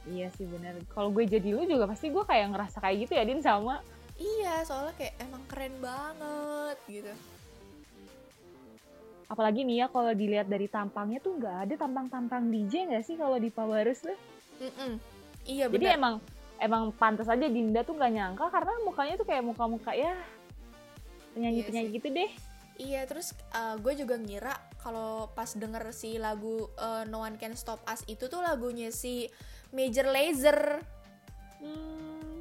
Iya 0.00 0.32
sih 0.32 0.48
bener. 0.48 0.80
Kalau 0.88 1.12
gue 1.12 1.22
jadi 1.22 1.52
lu 1.52 1.62
juga 1.62 1.84
pasti 1.84 2.08
gue 2.08 2.24
kayak 2.24 2.56
ngerasa 2.56 2.80
kayak 2.80 2.96
gitu 3.04 3.12
ya 3.14 3.22
Din 3.22 3.44
sama. 3.44 3.84
iya 4.16 4.64
soalnya 4.64 4.96
kayak 4.96 5.14
emang 5.18 5.44
keren 5.46 5.76
banget 5.78 6.76
gitu 6.88 7.12
Apalagi 9.28 9.62
nih 9.62 9.76
ya 9.80 9.86
kalau 9.86 10.10
dilihat 10.10 10.44
dari 10.44 10.66
tampangnya 10.66 11.22
tuh 11.22 11.38
nggak 11.38 11.56
ada 11.62 11.74
tampang-tampang 11.78 12.50
DJ 12.50 12.90
nggak 12.90 13.04
sih 13.06 13.14
kalau 13.14 13.38
di 13.38 13.48
Pabarus 13.48 14.02
tuh. 14.02 14.18
Mm-mm. 14.58 14.98
iya 15.46 15.70
Jadi 15.70 15.78
benar 15.78 15.96
emang 15.96 16.14
emang 16.58 16.82
pantas 16.92 17.24
aja 17.24 17.46
Dinda 17.46 17.80
tuh 17.80 17.94
nggak 17.94 18.12
nyangka 18.12 18.46
karena 18.50 18.72
mukanya 18.82 19.14
tuh 19.16 19.24
kayak 19.24 19.40
muka-muka 19.42 19.92
ya 19.94 20.12
penyanyi-penyanyi 21.32 21.86
Iya 21.86 21.94
gitu 21.94 22.08
deh. 22.10 22.30
iya 22.76 23.00
terus 23.04 23.28
eh, 23.50 23.76
gue 23.76 23.92
juga 23.94 24.16
ngira 24.16 24.52
kalau 24.76 25.28
pas 25.30 25.48
denger 25.48 25.90
si 25.90 26.16
lagu 26.16 26.66
eh, 26.74 27.04
No 27.04 27.20
One 27.20 27.36
Can 27.36 27.52
Stop 27.52 27.84
Us 27.84 28.02
itu 28.04 28.26
tuh 28.26 28.40
lagunya 28.40 28.88
si 28.88 29.28
Major 29.70 30.06
Lazer 30.06 30.80
Hmm. 31.60 32.40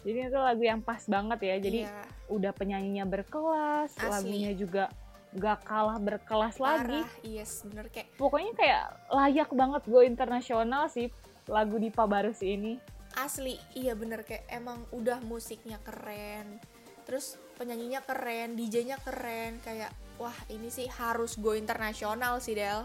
Jadi 0.00 0.18
itu 0.22 0.38
lagu 0.38 0.60
yang 0.60 0.80
pas 0.80 1.00
banget 1.02 1.40
ya. 1.40 1.56
Jadi 1.58 1.80
Iya, 1.82 2.04
udah 2.28 2.52
penyanyinya 2.52 3.04
berkelas, 3.06 3.96
Asli. 3.96 4.08
lagunya 4.10 4.52
juga 4.52 4.92
nggak 5.30 5.58
kalah 5.62 5.96
berkelas 5.96 6.58
lagi. 6.58 7.00
parah 7.00 7.10
yes 7.22 7.62
bener 7.62 7.86
kayak 7.88 8.10
Pokoknya 8.16 8.52
kayak 8.52 8.82
layak 9.08 9.50
banget 9.50 9.82
go 9.86 10.02
internasional 10.02 10.84
sih 10.86 11.08
lagu 11.46 11.76
di 11.76 11.88
Pabarus 11.88 12.40
ini. 12.40 12.76
asli 13.12 13.54
iya 13.72 13.92
bener 13.92 14.22
kayak 14.22 14.46
emang 14.48 14.86
udah 14.90 15.18
musiknya 15.20 15.80
keren 15.80 16.60
terus 17.04 17.40
penyanyinya 17.60 18.00
keren 18.04 18.56
DJ-nya 18.56 18.96
keren 19.04 19.60
kayak 19.60 19.92
wah 20.16 20.36
ini 20.52 20.68
sih 20.68 20.88
harus 20.88 21.36
go 21.40 21.56
internasional 21.56 22.40
sih 22.40 22.56
Del. 22.56 22.84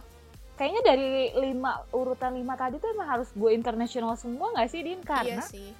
Kayaknya 0.56 0.82
dari 0.88 1.08
lima 1.36 1.84
urutan 1.91 2.32
lima 2.32 2.56
tadi 2.56 2.80
tuh 2.80 2.91
emang 2.95 3.19
harus 3.19 3.28
go 3.36 3.51
internasional 3.51 4.15
semua 4.15 4.56
nggak 4.56 4.69
sih 4.71 4.82
Din? 4.84 4.99
iya 4.99 5.08
Karena 5.08 5.43
sih. 5.43 5.71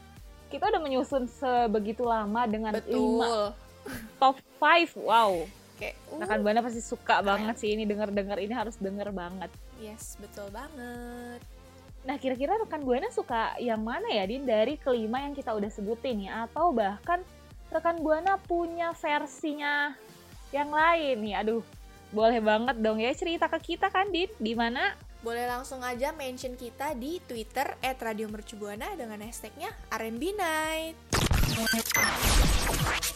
kita 0.52 0.68
udah 0.68 0.82
menyusun 0.84 1.32
sebegitu 1.32 2.04
lama 2.04 2.44
dengan 2.48 2.76
lima 2.84 2.84
betul. 2.84 3.44
top 4.20 4.36
5 4.60 5.00
wow. 5.00 5.32
Kayak 5.76 5.96
uh, 6.12 6.20
Rekan 6.24 6.40
Buana 6.44 6.60
pasti 6.64 6.80
suka 6.80 7.20
banget 7.20 7.56
sih 7.60 7.76
ini 7.76 7.84
denger-denger 7.84 8.38
ini 8.40 8.54
harus 8.56 8.76
denger 8.80 9.12
banget. 9.12 9.52
yes 9.80 10.16
betul 10.20 10.48
banget. 10.52 11.44
Nah, 12.06 12.22
kira-kira 12.22 12.54
rekan 12.62 12.86
Buana 12.86 13.10
suka 13.10 13.58
yang 13.58 13.82
mana 13.82 14.06
ya, 14.14 14.30
Din? 14.30 14.46
Dari 14.46 14.78
kelima 14.78 15.26
yang 15.26 15.34
kita 15.34 15.50
udah 15.58 15.74
sebutin 15.74 16.30
ya, 16.30 16.46
atau 16.46 16.70
bahkan 16.70 17.26
rekan 17.76 18.00
Buana 18.00 18.40
punya 18.40 18.96
versinya 18.96 19.92
yang 20.56 20.72
lain 20.72 21.20
nih. 21.20 21.36
Aduh, 21.44 21.64
boleh 22.16 22.40
banget 22.40 22.80
dong 22.80 23.04
ya 23.04 23.12
cerita 23.12 23.52
ke 23.52 23.76
kita 23.76 23.92
kan, 23.92 24.08
Din? 24.08 24.32
Di 24.40 24.56
mana? 24.56 24.96
boleh 25.26 25.50
langsung 25.50 25.82
aja 25.82 26.14
mention 26.14 26.54
kita 26.54 26.94
di 26.94 27.18
Twitter 27.26 27.66
@radiomercubuana 27.82 28.94
dengan 28.94 29.18
hashtagnya 29.26 29.74
R&B 29.90 30.22
Night. 30.38 30.94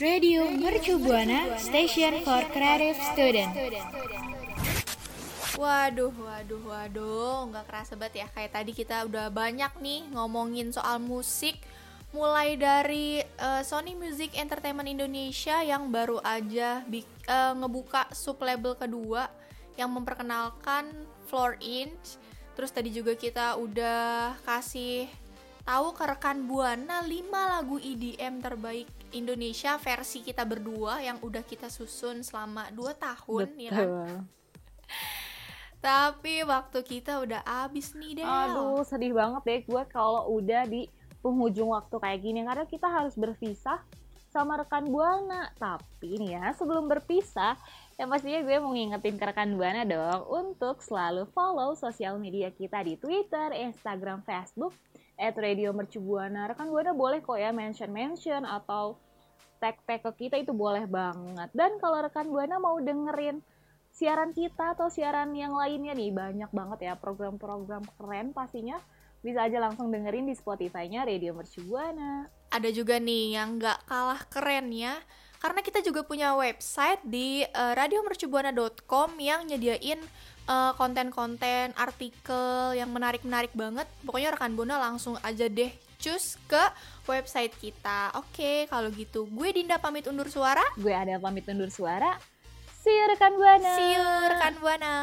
Radio 0.01 0.49
Mercu 0.49 0.97
Buana 0.97 1.53
Station 1.61 2.25
for 2.25 2.41
Creative 2.49 2.97
Student. 3.13 3.53
Waduh, 5.53 6.09
waduh, 6.09 6.61
waduh, 6.65 7.37
nggak 7.53 7.65
kerasa 7.69 7.93
banget 7.93 8.25
ya. 8.25 8.27
Kayak 8.33 8.51
tadi 8.57 8.71
kita 8.73 9.05
udah 9.05 9.29
banyak 9.29 9.69
nih 9.77 10.09
ngomongin 10.09 10.73
soal 10.73 10.97
musik. 10.97 11.61
Mulai 12.09 12.57
dari 12.57 13.21
eh, 13.21 13.61
Sony 13.61 13.93
Music 13.93 14.33
Entertainment 14.33 14.89
Indonesia 14.89 15.61
yang 15.61 15.93
baru 15.93 16.17
aja 16.25 16.81
bik- 16.89 17.29
eh, 17.29 17.53
ngebuka 17.53 18.09
sublabel 18.09 18.73
kedua 18.73 19.29
yang 19.77 19.93
memperkenalkan 19.93 20.89
Floor 21.29 21.61
Inch. 21.61 22.17
Terus 22.57 22.73
tadi 22.73 22.89
juga 22.89 23.13
kita 23.13 23.55
udah 23.61 24.35
kasih 24.41 25.05
tahu 25.63 25.93
ke 25.93 26.03
rekan 26.09 26.49
Buana 26.49 27.05
5 27.05 27.29
lagu 27.29 27.77
EDM 27.77 28.41
terbaik 28.41 28.89
Indonesia 29.13 29.77
versi 29.77 30.25
kita 30.25 30.41
berdua 30.43 30.97
yang 31.05 31.21
udah 31.21 31.45
kita 31.45 31.69
susun 31.69 32.25
selama 32.25 32.73
2 32.73 32.89
tahun 32.97 33.47
ya 33.55 33.71
kan. 33.71 33.89
Tapi 35.85 36.43
waktu 36.43 36.79
kita 36.83 37.23
udah 37.23 37.45
habis 37.45 37.95
nih 37.95 38.19
deh. 38.19 38.27
Aduh, 38.27 38.83
sedih 38.83 39.15
banget 39.15 39.41
deh 39.45 39.61
gue 39.63 39.83
kalau 39.87 40.27
udah 40.35 40.67
di 40.67 40.89
penghujung 41.19 41.71
waktu 41.75 41.95
kayak 41.99 42.19
gini 42.23 42.43
karena 42.47 42.65
kita 42.65 42.87
harus 42.87 43.15
berpisah 43.15 43.79
sama 44.29 44.61
rekan 44.61 44.85
Buana. 44.87 45.49
Tapi 45.57 46.21
nih 46.21 46.37
ya, 46.37 46.45
sebelum 46.53 46.85
berpisah, 46.85 47.57
yang 47.97 48.07
pastinya 48.13 48.39
gue 48.45 48.55
mau 48.61 48.71
ngingetin 48.71 49.17
ke 49.17 49.25
rekan 49.25 49.51
Buana 49.57 49.83
dong 49.83 50.21
untuk 50.29 50.79
selalu 50.85 51.27
follow 51.33 51.73
sosial 51.73 52.21
media 52.21 52.53
kita 52.53 52.79
di 52.85 52.95
Twitter, 52.95 53.51
Instagram, 53.51 54.21
Facebook, 54.23 54.71
at 55.19 55.35
Radio 55.35 55.75
Mercubuana. 55.75 56.47
Rekan 56.47 56.71
Buana 56.71 56.95
boleh 56.95 57.19
kok 57.19 57.35
ya 57.35 57.51
mention-mention 57.51 58.47
atau 58.47 58.95
tag-tag 59.59 59.99
ke 60.07 60.11
kita 60.25 60.39
itu 60.39 60.55
boleh 60.55 60.87
banget. 60.87 61.51
Dan 61.51 61.81
kalau 61.83 61.99
rekan 61.99 62.31
Buana 62.31 62.61
mau 62.61 62.79
dengerin 62.79 63.43
siaran 63.91 64.31
kita 64.31 64.77
atau 64.77 64.87
siaran 64.87 65.35
yang 65.35 65.51
lainnya 65.51 65.91
nih 65.91 66.13
banyak 66.13 66.51
banget 66.53 66.79
ya 66.87 66.93
program-program 66.95 67.83
keren 67.99 68.31
pastinya 68.31 68.79
bisa 69.19 69.45
aja 69.45 69.59
langsung 69.59 69.91
dengerin 69.91 70.27
di 70.27 70.35
Spotify-nya 70.35 71.03
Radio 71.03 71.35
Mercubuana. 71.35 72.27
Ada 72.49 72.69
juga 72.71 72.97
nih 72.97 73.35
yang 73.35 73.59
nggak 73.59 73.85
kalah 73.85 74.21
keren 74.31 74.71
ya. 74.71 74.95
Karena 75.39 75.63
kita 75.63 75.79
juga 75.79 76.03
punya 76.03 76.35
website 76.35 76.99
di 77.07 77.47
eh, 77.47 77.73
radiomercubuana.com 77.75 79.15
yang 79.19 79.47
nyediain 79.47 79.99
eh, 80.47 80.71
konten-konten, 80.75 81.71
artikel 81.79 82.75
yang 82.75 82.91
menarik-menarik 82.91 83.55
banget. 83.55 83.87
Pokoknya 84.03 84.35
rekan 84.35 84.55
Buana 84.55 84.75
langsung 84.79 85.15
aja 85.23 85.47
deh 85.47 85.71
cus 85.99 86.39
ke 86.47 86.63
website 87.07 87.51
kita. 87.59 88.15
Oke, 88.15 88.67
kalau 88.71 88.87
gitu 88.91 89.27
gue 89.27 89.49
Dinda 89.51 89.79
pamit 89.79 90.07
undur 90.07 90.31
suara. 90.31 90.63
Gue 90.79 90.95
ada 90.95 91.19
pamit 91.19 91.43
undur 91.47 91.67
suara. 91.71 92.19
See 92.79 92.95
you 92.95 93.05
rekan 93.11 93.35
Buana. 93.35 93.71
See 93.75 93.91
you 93.95 94.07
rekan 94.31 94.55
Buana. 94.63 94.95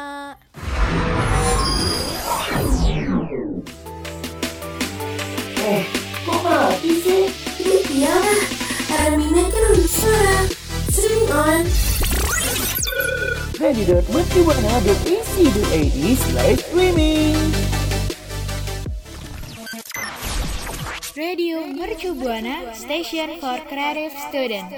Eh, 5.67 5.83
kok 6.23 6.39
mati 6.47 6.95
sih? 7.03 7.27
Ini 7.59 7.77
Tiara. 7.91 8.35
Aramina 8.87 9.43
kan 9.51 9.75
suara. 9.83 10.47
Streaming 10.87 11.27
on. 11.35 11.67
radio.mercubuana.ac.id 13.59 15.97
slash 16.15 16.63
streaming. 16.71 17.35
Radio 21.19 21.67
Mercu 21.67 22.15
Buana 22.15 22.71
Station 22.71 23.35
for 23.43 23.59
Creative 23.67 24.15
Student. 24.29 24.71